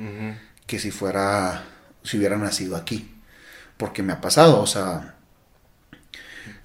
[0.65, 1.63] que si fuera,
[2.03, 3.11] si hubiera nacido aquí.
[3.77, 5.14] Porque me ha pasado, o sea,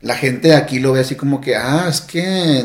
[0.03, 2.65] la gente de aquí lo ve así como que, ah, es que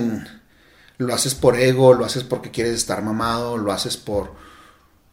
[0.98, 4.34] lo haces por ego, lo haces porque quieres estar mamado, lo haces por...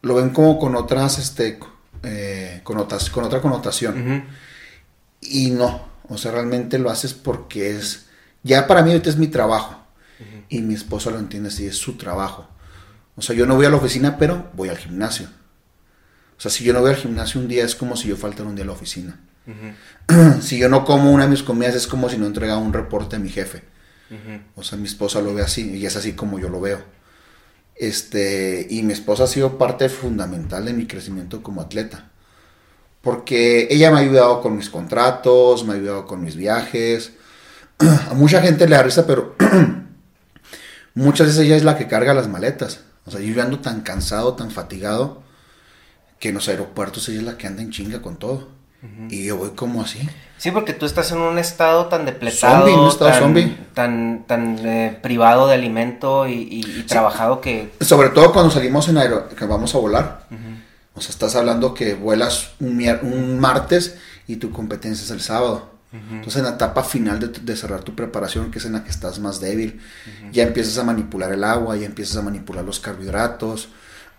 [0.01, 1.59] Lo ven como con otras, este,
[2.03, 4.25] eh, con, otras, con otra connotación.
[5.21, 8.07] Y no, o sea, realmente lo haces porque es
[8.43, 9.79] ya para mí ahorita es mi trabajo.
[10.49, 12.47] Y mi esposa lo entiende así, es su trabajo.
[13.15, 15.27] O sea, yo no voy a la oficina, pero voy al gimnasio.
[16.37, 18.49] O sea, si yo no voy al gimnasio un día es como si yo faltara
[18.49, 19.19] un día a la oficina.
[20.41, 23.15] si yo no como una de mis comidas es como si no entregara un reporte
[23.15, 23.63] a mi jefe.
[24.55, 26.83] O sea, mi esposa lo ve así y es así como yo lo veo.
[27.75, 32.11] Este, y mi esposa ha sido parte fundamental de mi crecimiento como atleta.
[33.01, 37.13] Porque ella me ha ayudado con mis contratos, me ha ayudado con mis viajes,
[37.79, 39.35] a mucha gente le da risa, pero
[40.93, 42.81] muchas veces ella es la que carga las maletas.
[43.05, 45.23] O sea, yo ando tan cansado, tan fatigado,
[46.19, 48.47] que en los aeropuertos ella es la que anda en chinga con todo.
[49.09, 49.99] Y yo voy como así.
[50.37, 52.65] Sí, porque tú estás en un estado tan depletado,
[53.73, 57.71] tan, tan, eh, privado de alimento y, trabajado que...
[57.79, 60.25] Sobre todo cuando salimos en aero, que vamos a volar.
[60.95, 65.73] O sea, estás hablando que vuelas un, un martes y tu competencia es el sábado.
[65.93, 69.19] Entonces en la etapa final de, cerrar tu preparación, que es en la que estás
[69.19, 69.79] más débil,
[70.31, 73.69] ya empiezas a manipular el agua, ya empiezas a manipular los carbohidratos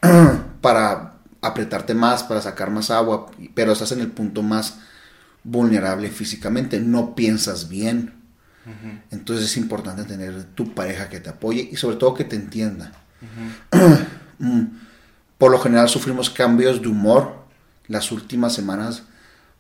[0.61, 1.14] para
[1.47, 4.79] apretarte más, para sacar más agua, pero estás en el punto más
[5.43, 8.23] vulnerable físicamente, no piensas bien.
[9.11, 12.93] Entonces es importante tener tu pareja que te apoye y sobre todo que te entienda.
[14.37, 14.65] Mm.
[15.39, 17.47] Por lo general sufrimos cambios de humor
[17.87, 19.05] las últimas semanas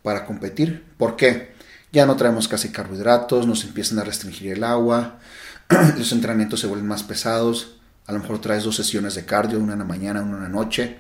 [0.02, 0.84] para competir.
[0.98, 1.54] ¿Por qué?
[1.94, 5.20] ya no traemos casi carbohidratos, nos empiezan a restringir el agua,
[5.96, 7.76] los entrenamientos se vuelven más pesados,
[8.06, 10.48] a lo mejor traes dos sesiones de cardio, una en la mañana, una en la
[10.48, 10.98] noche,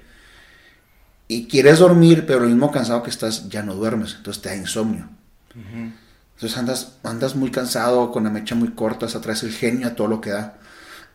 [1.26, 4.56] y quieres dormir, pero lo mismo cansado que estás, ya no duermes, entonces te da
[4.56, 5.08] insomnio.
[6.34, 9.94] Entonces andas, andas muy cansado, con la mecha muy corta, se traes el genio a
[9.94, 10.58] todo lo que da.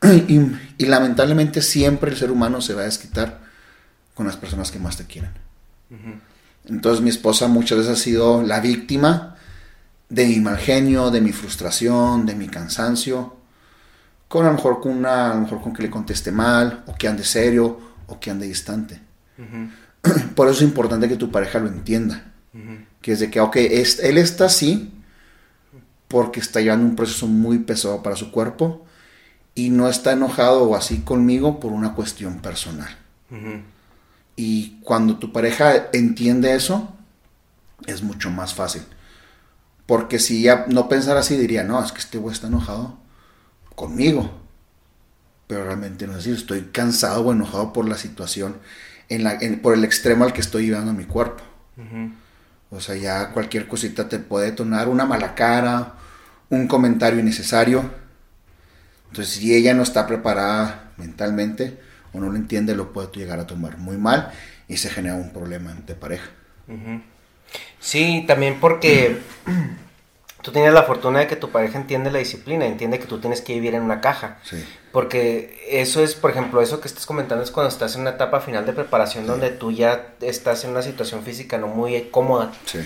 [0.77, 3.39] Y, lamentablemente siempre el ser humano se va a desquitar
[4.13, 5.31] con las personas que más te quieren.
[6.65, 9.35] Entonces mi esposa muchas veces ha sido la víctima
[10.07, 13.35] de mi mal genio, de mi frustración, de mi cansancio,
[14.27, 16.95] con a lo mejor con una, a lo mejor con que le conteste mal, o
[16.95, 19.01] que ande serio, o que ande distante.
[20.35, 22.25] Por eso es importante que tu pareja lo entienda.
[23.01, 24.93] Que es de que, ok, él está así
[26.09, 28.85] porque está llevando un proceso muy pesado para su cuerpo
[29.55, 32.97] y no está enojado o así conmigo por una cuestión personal.
[34.35, 36.93] Y cuando tu pareja entiende eso,
[37.85, 38.81] es mucho más fácil.
[39.85, 42.97] Porque si ya no pensara así, diría, no, es que este güey está enojado
[43.75, 44.31] conmigo.
[45.47, 48.57] Pero realmente no es así, estoy cansado o enojado por la situación,
[49.09, 51.43] en la, por el extremo al que estoy llevando mi cuerpo.
[52.71, 55.93] O sea, ya cualquier cosita te puede detonar una mala cara,
[56.49, 57.89] un comentario innecesario.
[59.07, 61.79] Entonces, si ella no está preparada mentalmente
[62.13, 64.31] o no lo entiende, lo puede llegar a tomar muy mal
[64.67, 66.29] y se genera un problema de pareja.
[67.79, 69.17] Sí, también porque
[70.49, 73.39] tú tienes la fortuna de que tu pareja entiende la disciplina, entiende que tú tienes
[73.41, 74.39] que vivir en una caja.
[74.43, 74.65] Sí.
[74.91, 78.41] Porque eso es, por ejemplo, eso que estás comentando es cuando estás en una etapa
[78.41, 82.51] final de preparación donde tú ya estás en una situación física no muy cómoda.
[82.65, 82.79] Sí.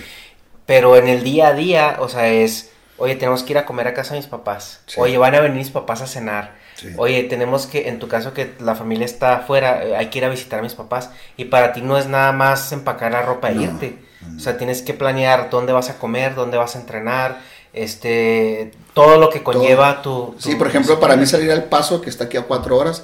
[0.65, 3.87] Pero en el día a día, o sea, es, oye, tenemos que ir a comer
[3.87, 4.81] a casa de mis papás.
[4.97, 6.55] Oye, van a venir mis papás a cenar.
[6.97, 10.25] Oye, tenemos que, en tu caso que la familia está afuera, eh, hay que ir
[10.25, 11.11] a visitar a mis papás.
[11.37, 13.99] Y para ti no es nada más empacar la ropa e irte
[14.35, 17.39] o sea, tienes que planear dónde vas a comer, dónde vas a entrenar,
[17.73, 22.09] este, todo lo que conlleva tu, Sí, por ejemplo, para mí salir al paso, que
[22.09, 23.03] está aquí a cuatro horas,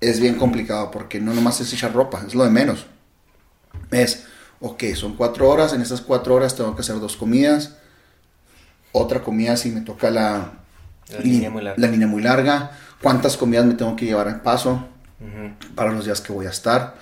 [0.00, 2.86] es bien complicado porque no nomás es echar ropa, es lo de menos.
[3.90, 4.26] Es,
[4.60, 7.76] ok, son cuatro horas, en esas cuatro horas tengo que hacer dos comidas,
[8.92, 10.52] otra comida si me toca la,
[11.10, 11.80] La Y línea muy larga.
[11.80, 12.70] La línea muy larga.
[13.02, 14.88] ¿Cuántas comidas me tengo que llevar al paso?
[15.74, 16.96] Para los días que voy a estar.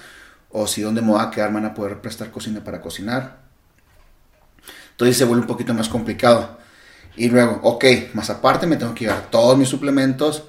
[0.50, 3.38] O si dónde me voy a quedar, me van a poder prestar cocina para cocinar.
[4.92, 6.58] Entonces se vuelve un poquito más complicado.
[7.16, 7.84] Y luego, ok,
[8.14, 10.44] más aparte me tengo que llevar todos mis suplementos,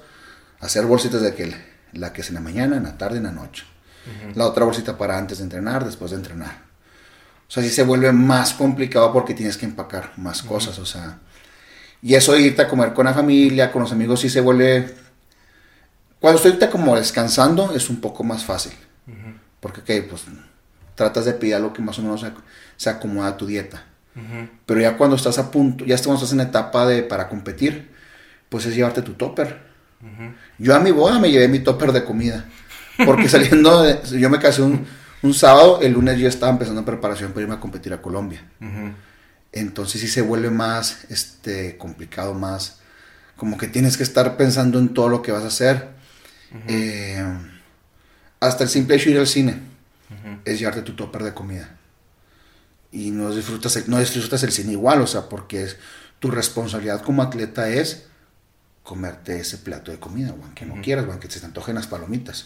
[0.60, 1.54] hacer bolsitas de que
[1.92, 3.64] la que es en la mañana, en la tarde, en la noche.
[4.34, 6.62] La otra bolsita para antes de entrenar, después de entrenar.
[7.48, 11.18] O sea, sí se vuelve más complicado porque tienes que empacar más cosas, o sea.
[12.02, 14.94] Y eso de irte a comer con la familia, con los amigos, sí se vuelve...
[16.20, 18.72] Cuando estoy ahorita como descansando es un poco más fácil.
[19.60, 20.24] Porque, ok, pues
[20.94, 22.32] tratas de pedir algo que más o menos se,
[22.76, 23.84] se acomoda a tu dieta.
[24.66, 27.90] Pero ya cuando estás a punto, ya estás en etapa de para competir,
[28.48, 29.62] pues es llevarte tu topper.
[30.58, 32.44] Yo a mi boda me llevé mi topper de comida.
[33.04, 34.86] Porque saliendo de, yo me casé un,
[35.22, 38.42] un sábado, el lunes yo estaba empezando preparación para irme a competir a Colombia.
[39.52, 42.80] Entonces sí se vuelve más este, complicado, más
[43.36, 45.88] como que tienes que estar pensando en todo lo que vas a hacer.
[46.68, 47.24] Eh,
[48.38, 49.58] hasta el simple hecho de ir al cine
[50.44, 51.76] es llevarte tu topper de comida.
[52.94, 55.76] Y no disfrutas, el, no disfrutas el cine igual, o sea, porque es,
[56.20, 58.06] tu responsabilidad como atleta es
[58.84, 61.88] comerte ese plato de comida, o aunque no quieras, o aunque se te antojen las
[61.88, 62.44] palomitas.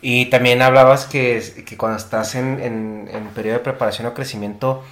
[0.00, 4.82] Y también hablabas que, que cuando estás en, en, en, periodo de preparación o crecimiento,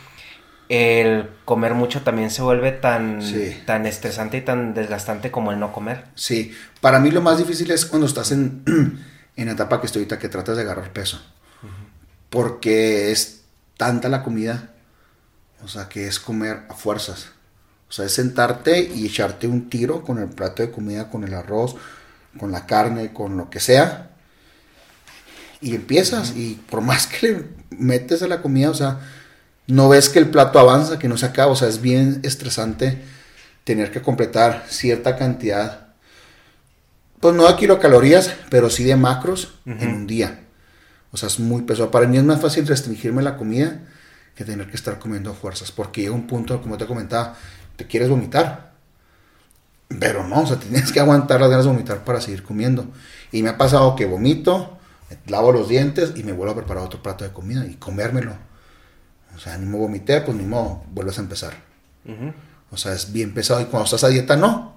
[0.68, 3.56] el comer mucho también se vuelve tan, Sí.
[3.64, 6.04] tan estresante y tan desgastante como el no comer.
[6.16, 8.62] Sí, para mí lo más difícil es cuando estás en,
[9.36, 11.22] en la etapa que estoy ahorita, que tratas de agarrar peso.
[12.28, 13.45] Porque es
[13.76, 14.70] tanta la comida,
[15.62, 17.30] o sea, que es comer a fuerzas.
[17.88, 21.34] O sea, es sentarte y echarte un tiro con el plato de comida, con el
[21.34, 21.76] arroz,
[22.38, 24.10] con la carne, con lo que sea.
[25.60, 29.00] Y empiezas, y por más que le metes a la comida, o sea,
[29.66, 31.52] no ves que el plato avanza, que no se acaba.
[31.52, 33.02] O sea, es bien estresante
[33.64, 35.88] tener que completar cierta cantidad,
[37.20, 40.45] pues no de kilocalorías, pero sí de macros en un día.
[41.16, 41.90] O sea, es muy pesado.
[41.90, 43.80] Para mí es más fácil restringirme la comida
[44.34, 47.34] que tener que estar comiendo a fuerzas, porque llega un punto, como te comentaba,
[47.76, 48.72] te quieres vomitar.
[49.98, 52.88] Pero no, o sea, tienes que aguantar las ganas de vomitar para seguir comiendo.
[53.32, 54.76] Y me ha pasado que vomito,
[55.26, 58.36] lavo los dientes y me vuelvo a preparar otro plato de comida y comérmelo.
[59.34, 61.54] O sea, ni me vomité, pues ni modo, vuelves a empezar.
[62.70, 63.62] O sea, es bien pesado.
[63.62, 64.74] Y cuando estás a dieta, no.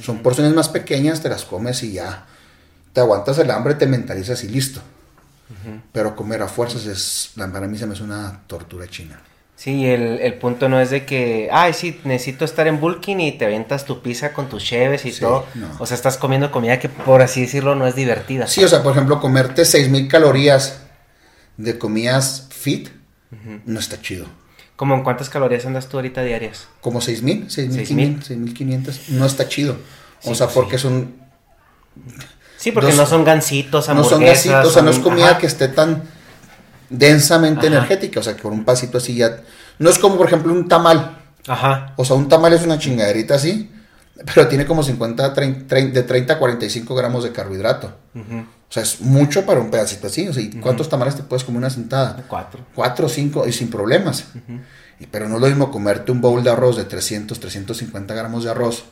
[0.00, 2.24] Son porciones más pequeñas, te las comes y ya.
[2.94, 4.80] Te aguantas el hambre, te mentalizas y listo.
[5.92, 9.20] Pero comer a fuerzas es, para mí se me hace una tortura china.
[9.54, 13.32] Sí, el, el punto no es de que, ay, sí, necesito estar en bulking y
[13.38, 15.46] te avientas tu pizza con tus cheves y Sí, todo.
[15.54, 15.68] no.
[15.78, 18.48] O sea, estás comiendo comida que, por así decirlo, no es divertida.
[18.48, 20.80] Sí, o sea, por ejemplo, comerte 6000 calorías
[21.58, 22.88] de comidas fit
[23.66, 24.26] no está chido.
[24.74, 26.66] ¿Cómo en cuántas calorías andas tú ahorita diarias?
[26.80, 27.86] Como 6000, 6,000.
[27.86, 29.76] 6500, 6500, no está chido.
[30.24, 30.82] O Sí, sea, porque sí.
[30.82, 31.14] son
[32.62, 35.38] Sí, porque Dos- no son gancitos, no son gasitos, o sea, no es comida ajá.
[35.38, 36.04] que esté tan
[36.90, 37.76] densamente Ajá.
[37.76, 39.40] energética, o sea, que por un pasito así ya
[39.78, 41.18] no es como por ejemplo un tamal.
[41.48, 41.92] Ajá.
[41.96, 43.70] O sea, un tamal es una chingaderita así,
[44.34, 47.96] pero tiene como 50, 30, de 30 a 45 gramos de carbohidrato.
[48.14, 50.28] O sea, es mucho para un pedacito así.
[50.28, 52.22] O sea, ¿y ¿cuántos tamales te puedes comer una sentada?
[52.28, 52.64] Cuatro.
[52.74, 54.26] Cuatro cinco y sin problemas.
[55.00, 58.44] Y- pero no es lo mismo comerte un bowl de arroz de 300, 350 gramos
[58.44, 58.84] de arroz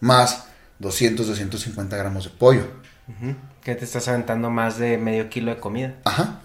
[0.00, 0.44] más
[0.78, 2.62] 200, 250 gramos de pollo.
[3.62, 5.94] Que te estás aventando más de medio kilo de comida.
[6.04, 6.40] Ajá.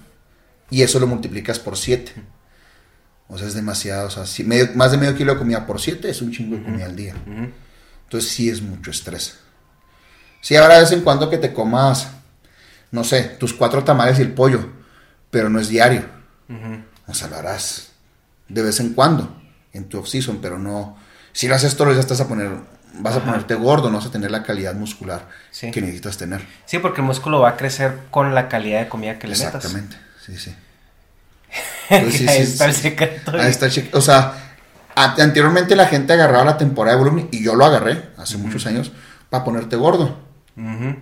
[0.70, 2.14] Y eso lo multiplicas por 7.
[3.28, 4.08] O sea, es demasiado.
[4.08, 6.58] O sea, si medio- más de medio kilo de comida por 7 es un chingo
[6.58, 7.16] de comida al día.
[8.06, 9.40] Entonces sí es mucho estrés.
[10.42, 12.10] Sí, habrá de vez en cuando que te comas,
[12.92, 14.70] no sé, tus cuatro tamales y el pollo,
[15.32, 16.04] pero no es diario.
[17.08, 17.92] O sea, lo harás
[18.50, 19.42] de vez en cuando
[19.72, 20.98] en tu off-season, pero no.
[21.32, 22.52] Si lo haces todos los días, estás a poner,
[22.94, 25.72] vas a ponerte gordo, no vas a tener la calidad muscular Sí.
[25.72, 26.46] que necesitas tener.
[26.66, 29.56] Sí, porque el músculo va a crecer con la calidad de comida que le metas.
[29.56, 30.56] Exactamente, sí, sí.
[31.90, 32.96] Ahí Pues sí, está sí.
[33.34, 33.90] Ahí está el.
[33.94, 34.34] O sea,
[34.96, 38.92] anteriormente la gente agarraba la temporada de volumen y yo lo agarré hace muchos años
[39.30, 40.18] para ponerte gordo.
[40.58, 40.96] Ujú.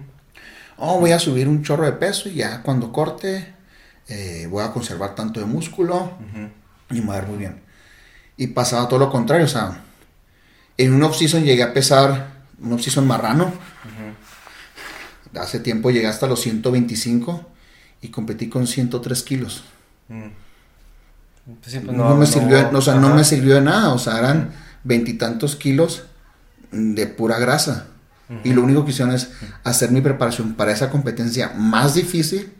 [0.77, 3.53] Oh, voy a subir un chorro de peso y ya cuando corte
[4.07, 6.13] eh, voy a conservar tanto de músculo
[6.89, 7.61] y me va a ver muy bien.
[8.37, 9.81] Y pasaba todo lo contrario, o sea,
[10.83, 13.53] en un off-season llegué a pesar, un off-season marrano.
[15.39, 17.49] Hace tiempo llegué hasta los 125
[18.01, 19.63] y competí con 103 kilos.
[20.07, 24.19] Pues sí, pues no, me sirvió, o sea, no me sirvió de nada, o sea,
[24.19, 24.51] eran
[24.83, 26.03] veintitantos kilos
[26.71, 27.87] de pura grasa.
[28.45, 29.31] Y lo único que hicieron es
[29.65, 32.53] hacer mi preparación para esa competencia más difícil,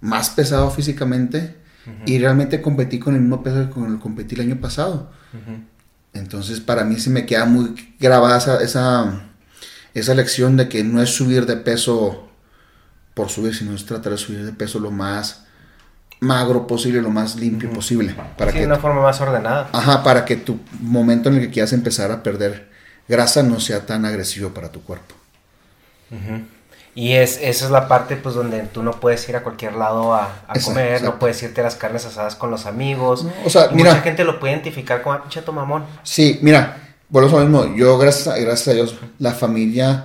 [0.00, 1.56] más pesado físicamente,
[2.04, 5.12] y realmente competí con el mismo peso que con el que competí el año pasado.
[6.14, 9.22] Entonces para mí sí me queda muy grabada esa, esa,
[9.94, 12.28] esa lección de que no es subir de peso
[13.14, 15.44] por subir, sino es tratar de subir de peso lo más
[16.20, 18.14] magro posible, lo más limpio posible.
[18.38, 19.68] Para Sí, que, de una forma más ordenada.
[19.72, 22.70] ajá, para que tu momento en el que quieras empezar a perder
[23.08, 25.14] grasa no sea tan agresivo para tu cuerpo.
[26.96, 30.14] Y es, esa es la parte pues donde tú no puedes ir a cualquier lado
[30.14, 31.10] a, a Exacto, comer, exacto.
[31.12, 33.24] no puedes irte a las carnes asadas con los amigos.
[33.24, 35.84] No, o sea, Y mira- mucha gente lo puede identificar como "Ah, tu mamón.
[36.04, 36.76] Sí, mira,
[37.08, 37.76] volvemos a lo mismo.
[37.76, 40.04] Yo, gracias a, gracias a Dios, la familia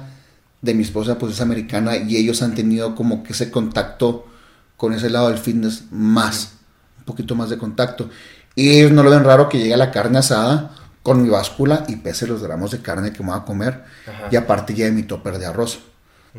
[0.62, 4.28] de mi esposa pues es americana y ellos han tenido como que ese contacto
[4.76, 6.54] con ese lado del fitness más,
[6.98, 8.10] un poquito más de contacto.
[8.56, 10.72] Y ellos no lo ven raro que llegue la carne asada
[11.04, 13.84] con mi báscula y pese los gramos de carne que me voy a comer
[14.32, 15.80] y aparte lleve mi topper de arroz.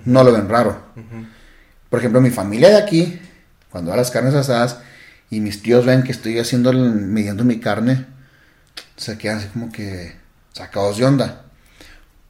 [0.04, 0.80] No lo ven raro.
[1.88, 3.20] Por ejemplo, mi familia de aquí,
[3.70, 4.78] cuando va a las carnes asadas
[5.30, 8.06] y mis tíos ven que estoy haciendo, midiendo mi carne,
[8.96, 10.14] se quedan así como que
[10.52, 11.44] sacados de onda.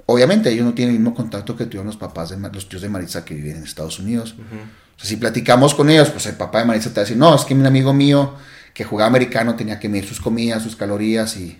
[0.06, 2.88] Obviamente ellos no tienen el mismo contacto que tuvieron los papás de los tíos de
[2.88, 4.34] Maritza que viven en Estados Unidos.
[4.96, 7.16] O sea, si platicamos con ellos, pues el papá de Maritza te va a decir,
[7.16, 8.34] no, es que un amigo mío
[8.74, 11.58] que jugaba americano tenía que medir sus comidas, sus calorías y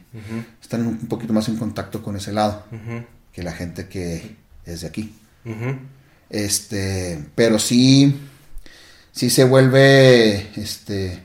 [0.60, 2.64] están un poquito más en contacto con ese lado
[3.32, 5.14] que la gente que es de aquí.
[6.28, 8.16] Este, pero sí,
[9.12, 11.22] sí se vuelve, este,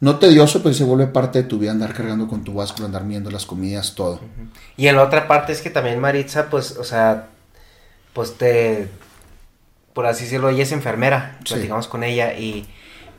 [0.00, 3.04] no tedioso, pero se vuelve parte de tu vida andar cargando con tu báscula, andar
[3.04, 4.20] midiendo las comidas, todo.
[4.76, 7.28] Y en la otra parte es que también Maritza, pues, o sea,
[8.14, 8.88] pues te,
[9.92, 11.54] por así decirlo, ella es enfermera, Sí.
[11.54, 12.66] platicamos con ella y,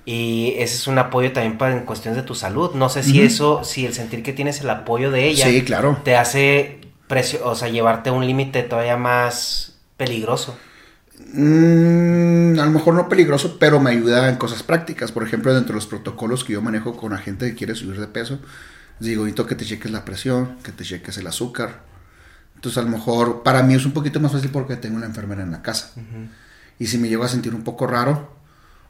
[0.05, 2.72] y ese es un apoyo también para en cuestiones de tu salud.
[2.74, 5.99] No sé si eso, si el sentir que tienes el apoyo de ella Sí, claro.
[6.03, 10.57] te hace precio, o sea, llevarte a un límite todavía más peligroso.
[11.33, 15.11] Mm, a lo mejor no peligroso, pero me ayuda en cosas prácticas.
[15.11, 17.99] Por ejemplo, dentro de los protocolos que yo manejo con la gente que quiere subir
[17.99, 18.39] de peso,
[18.99, 21.83] digo, necesito que te cheques la presión, que te cheques el azúcar.
[22.55, 25.43] Entonces, a lo mejor para mí es un poquito más fácil porque tengo una enfermera
[25.43, 25.91] en la casa.
[26.79, 28.35] Y si me llego a sentir un poco raro,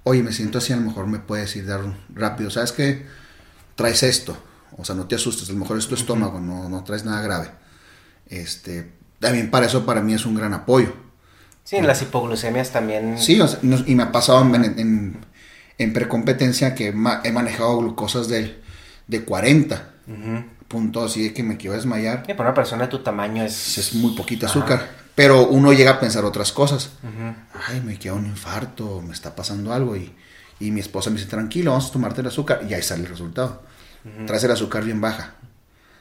[0.03, 3.05] oye, me siento así, a lo mejor me puedes decir dar un- rápido, ¿sabes qué?
[3.75, 4.37] Traes esto.
[4.77, 7.21] O sea, no te asustes, a lo mejor es tu estómago, no, no traes nada
[7.21, 7.49] grave.
[8.27, 10.93] Este, también para eso para mí es un gran apoyo.
[11.63, 13.18] Sí, en las hipoglucemias también.
[13.18, 15.18] Sí, o sea, no- y me ha pasado en, en,
[15.78, 18.61] en precompetencia que he manejado glucosas de,
[19.07, 19.89] de 40
[20.68, 22.24] puntos, así de que me quiero desmayar.
[22.28, 23.78] Sí, para una persona de tu tamaño es...
[23.78, 25.05] Es muy poquito azúcar.
[25.16, 26.91] Pero uno llega a pensar otras cosas.
[27.68, 29.95] Ay, me queda un infarto, me está pasando algo.
[29.95, 30.13] Y,
[30.59, 32.61] y mi esposa me dice, tranquilo, vamos a tomarte el azúcar.
[32.70, 33.63] Y ahí sale el resultado.
[34.28, 35.36] Traes el azúcar bien baja.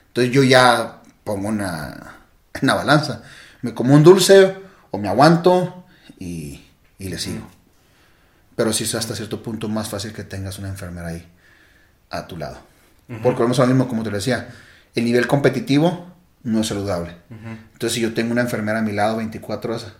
[0.09, 2.17] Entonces yo ya pongo una,
[2.62, 3.22] una balanza.
[3.62, 4.57] Me como un dulce
[4.90, 5.84] o me aguanto
[6.18, 6.62] y,
[6.98, 7.46] y le sigo.
[8.57, 11.26] Pero sí es hasta cierto punto más fácil que tengas una enfermera ahí
[12.11, 12.59] a tu lado.
[13.22, 14.48] Porque vamos a lo mismo, como te lo decía,
[14.94, 16.07] el nivel competitivo
[16.42, 17.14] no es saludable.
[17.72, 19.92] Entonces, si yo tengo una enfermera a mi lado 24 horas,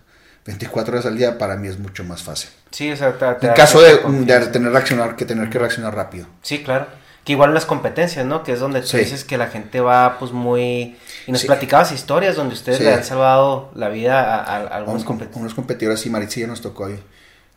[0.47, 2.51] 24 horas al día, para mí es mucho más fácil.
[2.71, 5.95] Sí, o sea, te- te En caso de, de tener, reaccionar, que tener que reaccionar
[5.95, 6.27] rápido.
[6.43, 6.87] Sí, claro.
[7.25, 8.43] Que igual las competencias, ¿no?
[8.43, 8.99] Que es donde tú Sí.
[8.99, 10.97] dices que la gente va pues muy...
[11.27, 11.47] Y nos Sí.
[11.47, 12.85] platicabas historias donde ustedes Sí.
[12.85, 15.41] le han salvado la vida a, a- algunos unos, com- competidores.
[15.41, 17.03] unos competidores y Maritza ya nos tocó ahí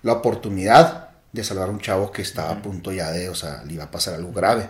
[0.03, 3.61] la oportunidad de salvar a un chavo que estaba a punto ya de, o sea,
[3.65, 4.70] le iba a pasar algo grave.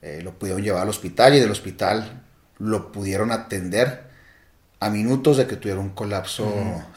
[0.00, 2.22] Eh, lo pudieron llevar al hospital y del hospital
[2.58, 4.04] lo pudieron atender
[4.80, 6.46] a minutos de que tuviera un colapso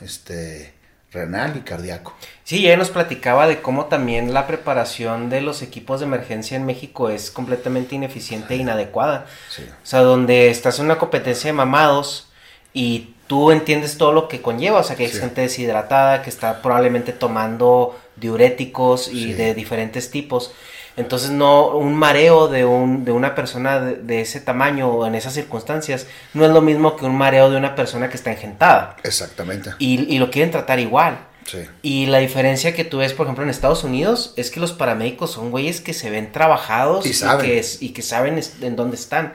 [0.01, 0.73] este,
[1.11, 2.13] renal y cardíaco.
[2.43, 6.65] Sí, ella nos platicaba de cómo también la preparación de los equipos de emergencia en
[6.65, 9.25] México es completamente ineficiente e inadecuada.
[9.49, 9.63] Sí.
[9.63, 12.27] O sea, donde estás en una competencia de mamados
[12.73, 15.19] y tú entiendes todo lo que conlleva, o sea, que hay Sí.
[15.19, 19.33] gente deshidratada que está probablemente tomando diuréticos y Sí.
[19.33, 20.51] de diferentes tipos.
[20.97, 25.13] Entonces, no, un mareo de, un, de una persona de, de ese tamaño o en
[25.15, 28.95] esas circunstancias no es lo mismo que un mareo de una persona que está engentada.
[29.03, 29.71] Exactamente.
[29.79, 31.19] Y, y lo quieren tratar igual.
[31.45, 31.59] Sí.
[31.81, 35.31] Y la diferencia que tú ves, por ejemplo, en Estados Unidos es que los paramédicos
[35.31, 37.45] son güeyes que se ven trabajados Y saben.
[37.45, 39.33] que, es- y que saben en dónde están.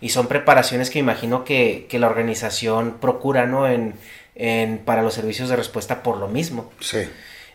[0.00, 3.66] Y son preparaciones que imagino que, que la organización procura, ¿no?
[3.68, 3.92] En,
[4.36, 6.70] en- para los servicios de respuesta por lo mismo.
[6.80, 7.00] Sí.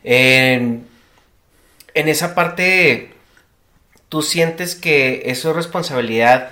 [0.03, 0.85] En,
[1.95, 3.14] en esa parte,
[4.15, 6.51] ¿tú sientes que eso es responsabilidad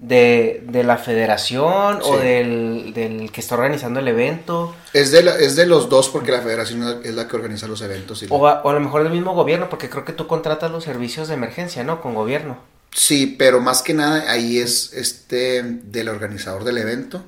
[0.00, 4.74] de, de la federación o del, del que está organizando el evento?
[4.92, 7.82] Es de, la- es de los dos porque la federación es la- que organiza los
[7.82, 8.20] eventos.
[8.24, 10.26] y la- O a, o a lo mejor del mismo gobierno, porque creo que tú
[10.26, 12.00] contratas los servicios de emergencia, ¿no?
[12.00, 12.58] Con gobierno.
[12.90, 17.22] Sí, pero más que nada ahí es este del organizador del evento.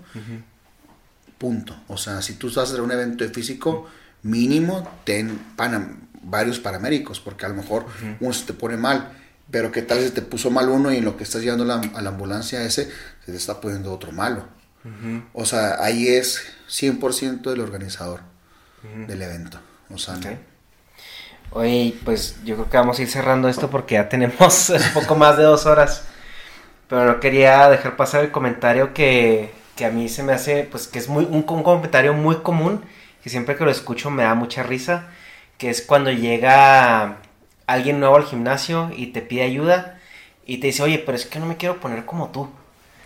[1.38, 1.76] Punto.
[1.86, 3.86] O sea, si tú vas a hacer un evento de físico,
[4.24, 7.86] mínimo ten pana- varios paramédicos, porque a lo mejor
[8.18, 9.12] uno se te pone mal.
[9.50, 11.66] Pero qué tal si te puso mal uno y en lo que estás llevando a
[11.66, 12.84] la, a la ambulancia ese,
[13.24, 14.44] se te está poniendo otro malo.
[15.32, 18.20] O sea, ahí es 100% del organizador
[19.06, 19.60] del evento.
[19.90, 20.26] O sea, Ok.
[21.52, 25.16] Oye, pues yo creo que vamos a ir cerrando esto porque ya tenemos un poco
[25.16, 26.04] más de dos horas.
[26.88, 30.88] Pero no quería dejar pasar el comentario que, que a mí se me hace, pues
[30.88, 32.84] que es muy un, un comentario muy común,
[33.22, 35.08] que siempre que lo escucho me da mucha risa,
[35.58, 37.18] que es cuando llega
[37.72, 40.00] alguien nuevo al gimnasio y te pide ayuda
[40.46, 42.50] y te dice, oye, pero es que no me quiero poner como tú.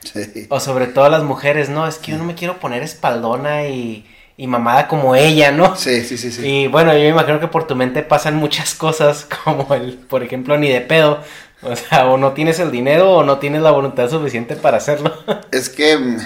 [0.02, 0.46] sí.
[0.48, 1.86] O sobre todo las mujeres, ¿no?
[1.86, 4.06] Es que yo no me quiero poner espaldona y,
[4.36, 5.76] y mamada como ella, ¿no?
[5.76, 6.46] Sí, sí, sí, sí.
[6.46, 10.22] Y bueno, yo me imagino que por tu mente pasan muchas cosas, como el, por
[10.22, 11.22] ejemplo, ni de pedo.
[11.62, 15.14] O sea, o no tienes el dinero o no tienes la voluntad suficiente para hacerlo.
[15.50, 16.18] Es que mm,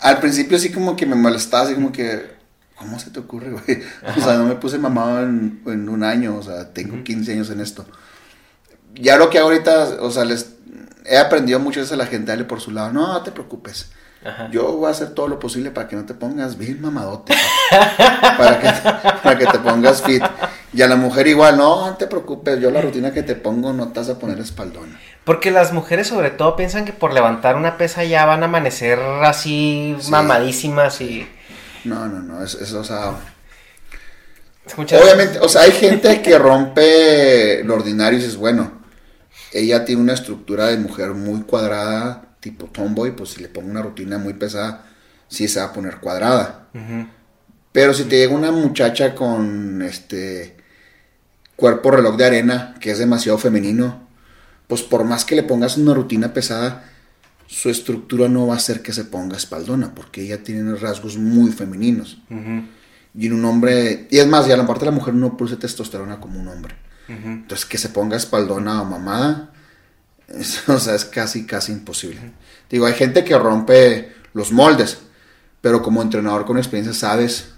[0.00, 2.33] al principio sí como que me molestaba, así como que,
[2.76, 3.82] ¿cómo se te ocurre, güey?
[4.16, 7.50] O sea, no me puse mamado en, en un año, o sea, tengo 15 años
[7.50, 7.84] en esto.
[8.94, 10.50] Ya lo que ahorita, o sea, les
[11.04, 13.90] he aprendido mucho eso a la gente, dale por su lado, no, no te preocupes.
[14.24, 14.48] Ajá.
[14.50, 17.34] Yo voy a hacer todo lo posible para que no te pongas bien mamadote.
[17.70, 20.22] pa- para, que, para que te pongas fit.
[20.72, 23.72] Y a la mujer igual, no, no te preocupes, yo la rutina que te pongo
[23.74, 24.98] no te vas a poner espaldona.
[25.24, 28.98] Porque las mujeres sobre todo piensan que por levantar una pesa ya van a amanecer
[29.24, 30.10] así Sí.
[30.10, 31.28] mamadísimas y...
[31.84, 33.14] No, no, no, es, es, o sea,
[34.76, 38.72] Muchas- Obviamente, o sea, hay gente que rompe lo ordinario y dices, bueno,
[39.52, 43.82] ella tiene una estructura de mujer muy cuadrada, tipo tomboy, pues si le pongo una
[43.82, 44.86] rutina muy pesada,
[45.28, 46.68] sí se va a poner cuadrada.
[47.72, 50.56] Pero si te llega una muchacha con este
[51.56, 54.08] cuerpo reloj de arena, que es demasiado femenino,
[54.66, 56.90] pues por más que le pongas una rutina pesada,
[57.46, 61.52] su estructura no va a hacer que se ponga espaldona, porque ella tiene rasgos muy
[61.52, 62.18] femeninos.
[63.16, 65.36] Y en un hombre, y es más, y a la parte de la mujer no
[65.36, 66.74] produce testosterona como un hombre.
[67.42, 69.52] Entonces, que se ponga espaldona o mamada,
[70.28, 72.32] es- o sea, es casi, casi imposible.
[72.70, 74.98] Digo, hay gente que rompe los moldes,
[75.60, 77.50] pero como entrenador con experiencia sabes,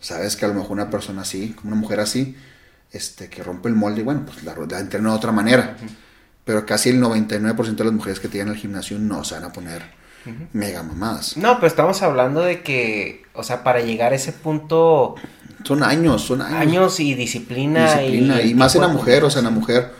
[0.00, 2.36] sabes que a lo mejor una persona así, como una mujer así,
[2.92, 5.76] este, que rompe el molde, bueno, pues la, la entrena de otra manera.
[6.44, 9.44] Pero casi el 99% de las mujeres que te llegan al gimnasio no se van
[9.44, 9.82] a poner
[10.52, 11.36] mega mamadas.
[11.36, 15.16] No, pero estamos hablando de que, o sea, para llegar a ese punto,
[15.64, 16.60] Son años, son años.
[16.60, 17.94] años y disciplina.
[17.94, 18.42] disciplina.
[18.42, 19.92] y, Y, más en la mujer, o sea, en la mujer,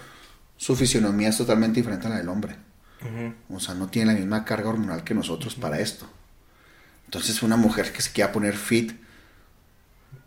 [0.57, 2.57] su fisionomía es totalmente diferente a la del hombre.
[3.51, 6.07] O sea, no tiene la misma carga hormonal que nosotros para esto.
[7.07, 8.93] Entonces, una mujer que se quiera poner fit,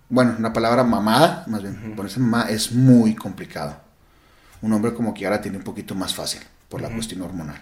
[0.09, 3.84] bueno, la palabra mamada, más bien, ponerse mamada es muy complicado.
[4.61, 7.61] Un hombre como que ahora tiene un poquito más fácil por la cuestión hormonal.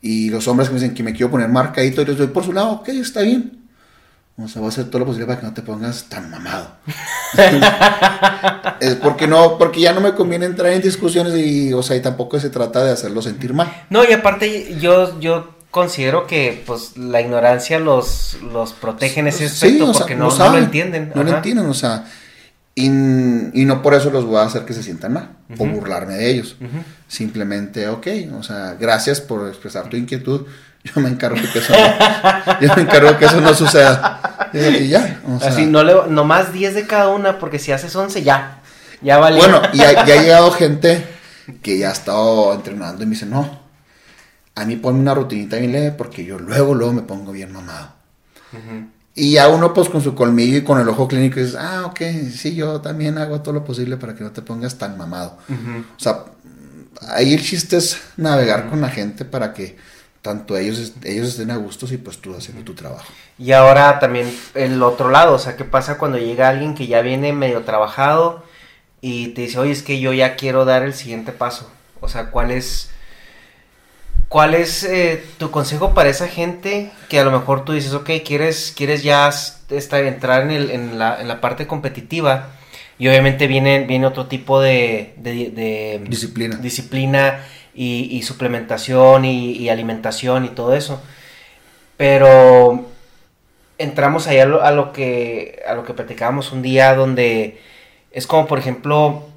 [0.00, 2.44] Y los hombres que me dicen que me quiero poner marcadito, yo les doy por
[2.44, 3.64] su lado, ok, está bien.
[4.38, 6.76] O sea, voy a hacer todo lo posible para que no te pongas tan mamado.
[8.80, 12.00] es porque no, porque ya no me conviene entrar en discusiones y, o sea, y
[12.02, 13.72] tampoco se trata de hacerlo sentir mal.
[13.90, 19.48] No, y aparte yo, yo considero que pues la ignorancia los, los protege en ese
[19.48, 21.12] Sí, aspecto o sea, porque no, no saben, lo entienden.
[21.14, 21.36] No lo Ajá.
[21.38, 22.04] entienden, o sea,
[22.78, 26.14] y, y no por eso los voy a hacer que se sientan mal o burlarme
[26.14, 26.56] de ellos.
[27.08, 28.06] Simplemente, ok,
[28.38, 30.46] o sea, gracias por expresar tu inquietud.
[30.84, 34.50] Yo me encargo que eso no, yo me encargo que eso no suceda.
[34.52, 37.96] Y, ya, o sea, Así, no le, nomás 10 de cada una, porque si haces
[37.96, 38.60] 11 ya,
[39.02, 39.38] ya vale.
[39.38, 41.04] Bueno, y ha, y ha llegado gente
[41.60, 43.58] que ya ha estado entrenando y me dice, no,
[44.54, 47.92] a mí ponme una rutinita bien leve porque yo luego, luego me pongo bien mamado.
[49.16, 52.00] Y ya uno pues con su colmillo y con el ojo clínico dices, ah, ok,
[52.32, 55.38] sí, yo también hago todo lo posible para que no te pongas tan mamado.
[55.48, 56.26] O sea,
[57.08, 59.76] ahí el chiste es navegar con la gente para que
[60.26, 63.06] tanto ellos, ellos estén a gustos y pues tú haciendo tu trabajo.
[63.38, 67.00] Y ahora también el otro lado, o sea, ¿qué pasa cuando llega alguien que ya
[67.00, 68.42] viene medio trabajado
[69.00, 71.70] y te dice, oye, es que yo ya quiero dar el siguiente paso?
[72.00, 72.90] O sea, ¿cuál es,
[74.28, 78.10] cuál es eh, tu consejo para esa gente que a lo mejor tú dices, ok,
[78.24, 79.28] quieres, quieres ya
[79.70, 82.50] estar, entrar en, el, en, la, en la parte competitiva
[82.98, 86.56] y obviamente viene, viene otro tipo de, de- de Disciplina.
[86.56, 87.44] disciplina
[87.74, 91.02] y, y suplementación y, y alimentación y todo eso.
[91.96, 92.86] Pero
[93.78, 97.60] entramos ahí a lo, a lo que a lo que platicábamos un día donde
[98.12, 99.28] es como por ejemplo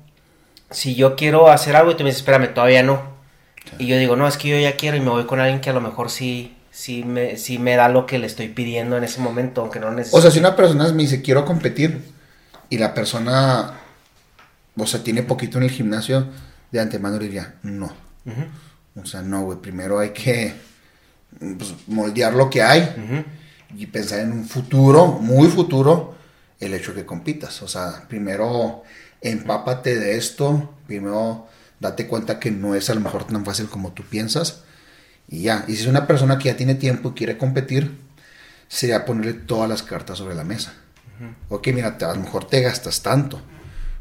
[0.72, 3.02] si yo quiero hacer algo y tú me dices espérame todavía no
[3.78, 5.70] y yo digo no es que yo ya quiero y me voy con alguien que
[5.70, 9.04] a lo mejor sí sí me sí me da lo que le estoy pidiendo en
[9.04, 12.02] ese momento aunque no necesito O sea, si una persona me dice, quiero competir,
[12.70, 13.74] y la persona,
[14.78, 16.28] o sea, tiene poquito en el gimnasio,
[16.72, 17.92] de antemano diría, no.
[18.96, 20.54] O sea, no, güey, primero hay que
[21.40, 23.26] pues, moldear lo que hay
[23.76, 26.16] y pensar en un futuro, muy futuro,
[26.60, 27.62] el hecho que compitas.
[27.64, 28.84] O sea, primero
[29.22, 31.48] empápate de esto, primero
[31.80, 34.64] date cuenta que no es a lo mejor tan fácil como tú piensas
[35.28, 35.66] y ya.
[35.68, 37.98] Y si es una persona que ya tiene tiempo y quiere competir,
[38.68, 40.74] sería ponerle todas las cartas sobre la mesa.
[41.50, 43.42] Ok, mira, a lo mejor te gastas tanto,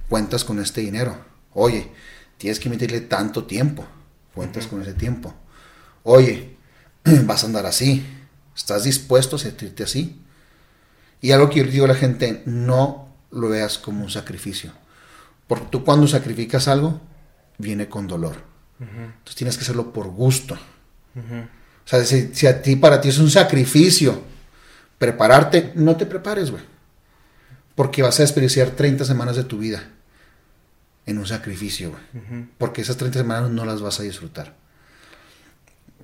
[0.09, 1.17] cuentas con este dinero.
[1.53, 1.91] Oye,
[2.37, 3.85] tienes que meterle tanto tiempo,
[4.35, 5.35] cuentas con ese tiempo.
[6.05, 6.57] Oye,
[7.25, 8.07] vas a andar así,
[8.55, 10.23] ¿estás dispuesto a sentirte así?
[11.21, 14.73] Y algo que yo digo a la gente, no lo veas como un sacrificio.
[15.49, 17.01] Porque tú cuando sacrificas algo,
[17.59, 18.37] viene con dolor.
[18.81, 20.55] Entonces tienes que hacerlo por gusto.
[21.15, 24.23] O sea, si, a ti, para ti es un sacrificio
[24.99, 26.63] prepararte, no te prepares, güey.
[27.75, 29.89] Porque vas a desperdiciar 30 semanas de tu vida
[31.07, 32.47] en un sacrificio, güey.
[32.59, 34.55] Porque esas 30 semanas no las vas a disfrutar.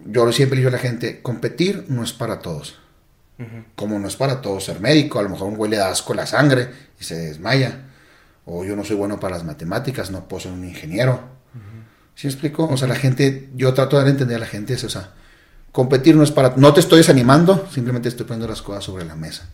[0.06, 2.78] Yo siempre digo a la gente, competir no es para todos.
[3.74, 6.14] Como no es para todos ser médico, a lo mejor un güey le da asco
[6.14, 6.70] la sangre
[7.00, 7.90] y se desmaya.
[8.46, 11.33] O yo no soy bueno para las matemáticas, no puedo ser un ingeniero.
[12.14, 12.66] ¿Sí explico?
[12.66, 15.10] O sea, la gente, yo trato de entender a la gente, es, o sea,
[15.72, 16.54] competir no es para...
[16.56, 19.48] No te estoy desanimando, simplemente estoy poniendo las cosas sobre la mesa.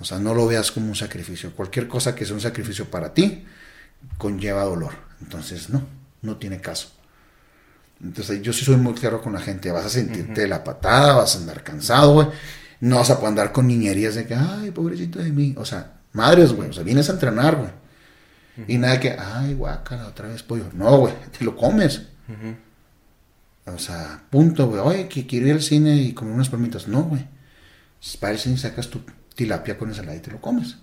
[0.00, 1.52] O sea, no lo veas como un sacrificio.
[1.54, 3.44] Cualquier cosa que sea un sacrificio para ti
[4.16, 4.92] conlleva dolor.
[5.20, 5.82] Entonces, no,
[6.22, 6.90] no tiene caso.
[8.02, 9.72] Entonces, yo sí soy muy claro con la gente.
[9.72, 12.28] Vas a sentirte la patada, vas a andar cansado, güey.
[12.80, 15.54] No vas a poder andar con niñerías de que, ay, pobrecito de mí.
[15.56, 16.68] O sea, madres, güey.
[16.68, 17.70] O sea, vienes a entrenar, güey.
[18.66, 20.64] Y nada que, ay, guácala, otra vez pollo.
[20.72, 22.02] No, güey, te lo comes.
[23.66, 24.80] O sea, punto, güey.
[24.80, 26.88] Oye, que quiero ir al cine y comer unas palmitas.
[26.88, 27.24] No, güey.
[28.20, 29.02] Parece y sacas tu
[29.34, 30.76] tilapia con ensalada y te lo comes.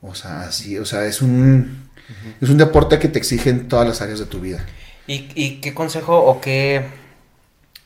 [0.00, 1.88] O sea, así, o sea, es un,
[2.40, 4.64] es un deporte que te exige en todas las áreas de tu vida.
[5.06, 6.84] ¿Y, qué consejo o qué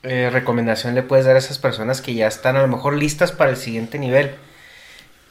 [0.02, 3.32] eh, recomendación le puedes dar a esas personas que ya están a lo mejor listas
[3.32, 4.34] para el siguiente nivel?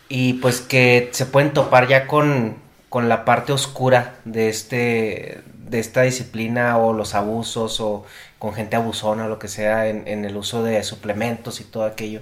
[0.08, 2.58] Y pues que se pueden topar ya con,
[2.92, 8.06] la parte oscura de, este, de esta disciplina o los abusos o
[8.40, 11.84] con gente abusona o lo que sea en, en el uso de suplementos y todo
[11.84, 12.22] aquello.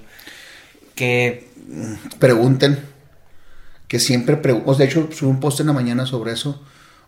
[0.96, 1.50] Que
[2.20, 2.80] pregunten,
[3.88, 4.78] que siempre pregunten.
[4.78, 6.62] De hecho, subí un post en la mañana sobre eso.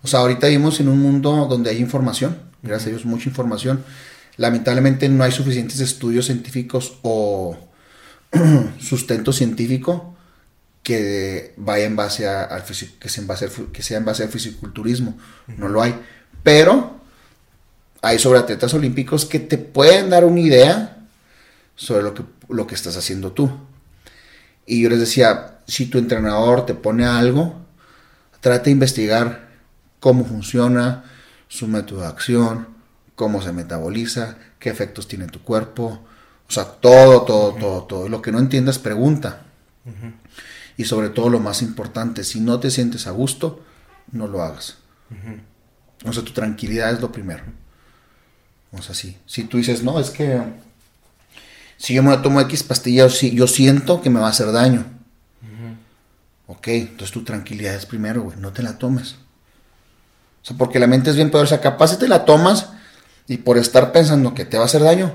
[0.04, 3.84] O sea, ahorita vivimos en un mundo donde hay información gracias a Dios, mucha información.
[4.38, 7.58] Lamentablemente no hay suficientes estudios científicos o
[8.80, 10.16] sustento científico
[10.84, 12.74] que vaya en base a, al que,
[13.10, 15.18] sea en base que sea en base al fisiculturismo.
[15.48, 15.96] No lo hay.
[16.44, 17.00] Pero
[18.02, 20.98] hay sobre atletas olímpicos que te pueden dar una idea
[21.76, 23.50] sobre lo que, lo que estás haciendo tú.
[24.66, 27.66] Y yo les decía, si tu entrenador te pone algo,
[28.40, 29.50] trata de investigar
[30.00, 31.06] cómo funciona,
[31.48, 32.68] su método de acción,
[33.16, 36.06] cómo se metaboliza, qué efectos tiene tu cuerpo,
[36.48, 38.10] o sea, todo, todo, todo, todo.
[38.10, 39.44] Lo que no entiendas, pregunta.
[40.80, 43.62] Y sobre todo lo más importante, si no te sientes a gusto,
[44.14, 44.78] no lo hagas.
[46.06, 47.44] O sea, tu tranquilidad es lo primero.
[48.72, 49.18] O sea, sí.
[49.26, 50.42] Si tú dices, no, es que
[51.76, 54.86] si yo me tomo X pastillas, yo siento que me va a hacer daño.
[56.48, 59.16] Ok, entonces tu tranquilidad es primero, güey, no te la tomes.
[60.42, 61.56] O sea, porque la mente es bien poderosa.
[61.56, 62.70] O sea, capaz si te la tomas
[63.28, 65.14] y por estar pensando que te va a hacer daño,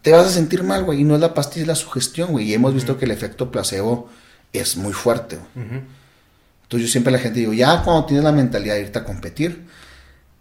[0.00, 1.02] te vas a sentir mal, güey.
[1.02, 2.46] Y no es la pastilla, es la sugestión, güey.
[2.46, 4.08] Y hemos visto que el efecto placebo
[4.52, 5.38] es muy fuerte.
[5.54, 9.04] Entonces yo siempre a la gente digo, ya cuando tienes la mentalidad de irte a
[9.04, 9.66] competir,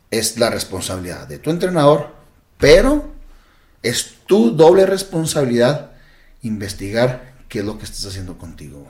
[0.10, 2.14] es la responsabilidad de tu entrenador,
[2.58, 3.12] pero
[3.82, 5.92] es tu doble responsabilidad
[6.42, 8.88] investigar qué es lo que estás haciendo contigo.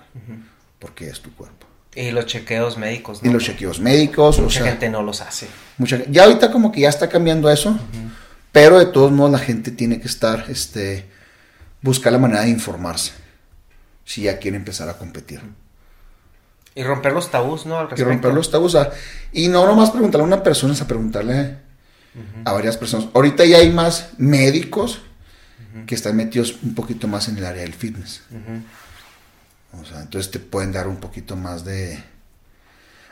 [0.79, 1.67] Porque es tu cuerpo.
[1.93, 3.21] Y los chequeos médicos.
[3.21, 3.29] ¿no?
[3.29, 4.39] Y los chequeos médicos.
[4.39, 5.47] Mucha gente no los hace.
[5.77, 7.77] Mucha, ya ahorita como que ya está cambiando eso,
[8.51, 11.05] pero de todos modos la gente tiene que estar, este,
[11.81, 13.20] buscar la manera de informarse
[14.11, 15.39] si ya quiere empezar a competir.
[16.75, 17.87] Y romper los tabús, ¿no?
[17.95, 18.75] y romper los tabús.
[19.31, 21.57] y no nomás preguntarle a una persona, es a preguntarle
[22.43, 23.07] a varias personas.
[23.13, 25.01] Ahorita ya hay más médicos
[25.87, 28.23] que están metidos un poquito más en el área del fitness.
[29.81, 32.03] O sea, entonces te pueden dar un poquito más de,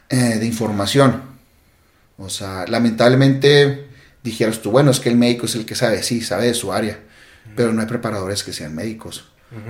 [0.09, 1.21] eh, de información.
[2.17, 3.87] O sea, lamentablemente
[4.21, 6.73] dijeras tú, bueno, es que el médico es el que sabe, sí, sabe de su
[6.73, 6.99] área,
[7.55, 9.29] pero no hay preparadores que sean médicos.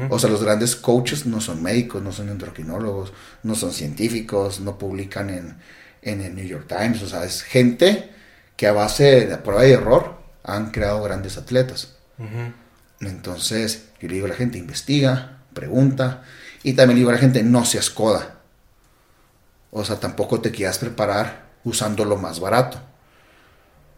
[0.10, 4.78] O sea, los grandes coaches no son médicos, no son endocrinólogos, no son científicos, no
[4.78, 5.58] publican en,
[6.02, 7.02] en el New York Times.
[7.02, 8.10] O sea, es gente
[8.58, 11.96] que a base de prueba y error han creado grandes atletas.
[13.00, 16.24] Entonces, yo le digo a la gente, investiga, pregunta,
[16.64, 18.40] y también digo a la gente, no seas coda.
[19.72, 22.80] O sea, tampoco te quieras preparar usando lo más barato.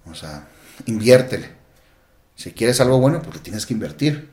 [0.09, 0.47] O sea,
[0.85, 1.49] inviértele.
[2.35, 4.29] Si quieres algo bueno, pues le tienes que invertir.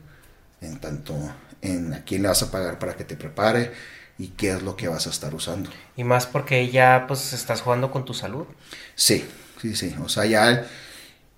[0.61, 1.15] En tanto
[1.63, 3.73] en a quién le vas a pagar para que te prepare
[4.19, 5.71] y qué es lo que vas a estar usando.
[5.97, 8.47] Y más porque ya pues estás jugando con tu salud.
[8.95, 9.25] Sí,
[9.61, 9.95] Sí, sí.
[10.03, 10.65] O sea, ya,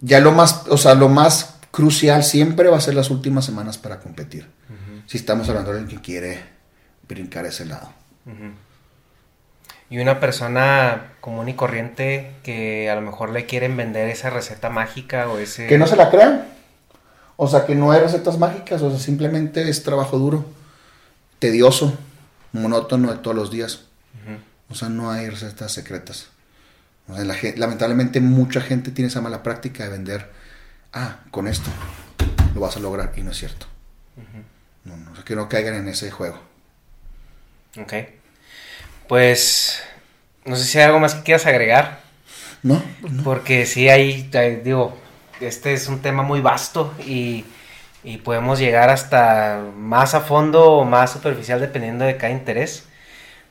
[0.01, 3.79] ya lo más, o sea, lo más crucial siempre va a ser las últimas semanas
[3.79, 4.47] para competir.
[5.07, 6.39] Si estamos hablando de alguien que quiere
[7.09, 7.93] brincar ese lado.
[9.89, 14.71] Y una persona común y corriente que a lo mejor le quieren vender esa receta
[14.71, 15.67] mágica o ese...
[15.67, 16.47] Que no se la crean.
[17.43, 20.45] O sea, que no hay recetas mágicas, o sea, simplemente es trabajo duro,
[21.39, 21.97] tedioso,
[22.53, 23.85] monótono de todos los días.
[24.69, 26.27] O sea, no hay recetas secretas.
[27.09, 30.31] O sea, la gen- lamentablemente mucha gente tiene esa mala práctica de vender,
[30.93, 31.71] ah, con esto
[32.55, 33.67] lo vas a lograr, y no es cierto.
[34.85, 36.39] no, no, o sea, que no caigan en ese juego.
[37.81, 37.95] Ok.
[39.09, 39.81] Pues
[40.45, 42.01] no sé si hay algo más que quieras agregar.
[42.63, 42.83] ¿No?
[43.25, 44.97] Porque sí hay, hay- digo,
[45.41, 47.45] este es un tema muy vasto y,
[48.05, 52.87] y podemos llegar hasta más a fondo o más superficial dependiendo de cada interés.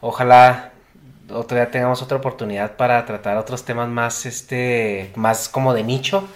[0.02, 0.72] Ojalá
[1.32, 6.28] otro día tengamos otra oportunidad para tratar otros temas más, este, más como de nicho.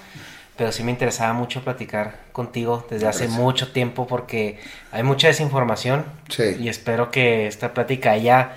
[0.55, 4.59] Pero sí me interesaba mucho platicar contigo desde hace mucho tiempo porque
[4.91, 6.57] hay mucha desinformación Sí.
[6.59, 8.51] y espero que esta plática haya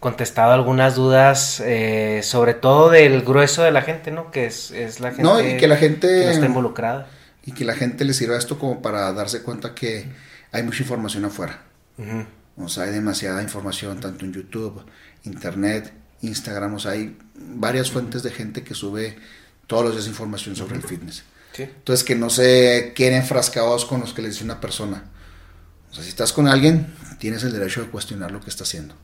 [0.00, 4.30] contestado algunas dudas, eh, sobre todo del grueso de la gente, ¿no?
[4.30, 7.08] Que es, es la gente, No, y que la gente- que no está involucrada.
[7.44, 10.06] Y que la gente le sirva esto como para darse cuenta que
[10.52, 11.62] hay mucha información afuera.
[12.56, 14.84] O sea, hay demasiada información tanto en YouTube,
[15.24, 15.92] Internet,
[16.22, 16.74] Instagram.
[16.74, 19.16] O sea, hay varias fuentes de gente que sube
[19.66, 21.22] todos los días información sobre el fitness.
[21.52, 21.62] Sí.
[21.62, 25.04] Entonces, que no se queden enfrascados con los que les dice una persona.
[25.90, 28.94] O sea, si estás con alguien, tienes el derecho de cuestionar lo que está haciendo.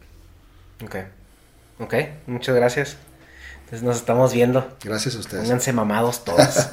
[0.84, 0.96] Ok.
[1.78, 1.94] Ok,
[2.26, 2.96] muchas gracias.
[3.64, 4.76] Entonces nos estamos viendo.
[4.82, 5.44] Gracias a ustedes.
[5.44, 6.68] Pónganse mamados todos.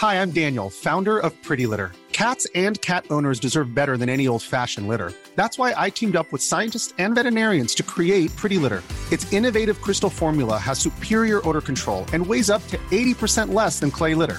[0.00, 1.90] Hi, I'm Daniel, founder of Pretty Litter.
[2.12, 5.12] Cats and cat owners deserve better than any old fashioned litter.
[5.34, 8.82] That's why I teamed up with scientists and veterinarians to create Pretty Litter.
[9.10, 13.90] Its innovative crystal formula has superior odor control and weighs up to 80% less than
[13.90, 14.38] clay litter.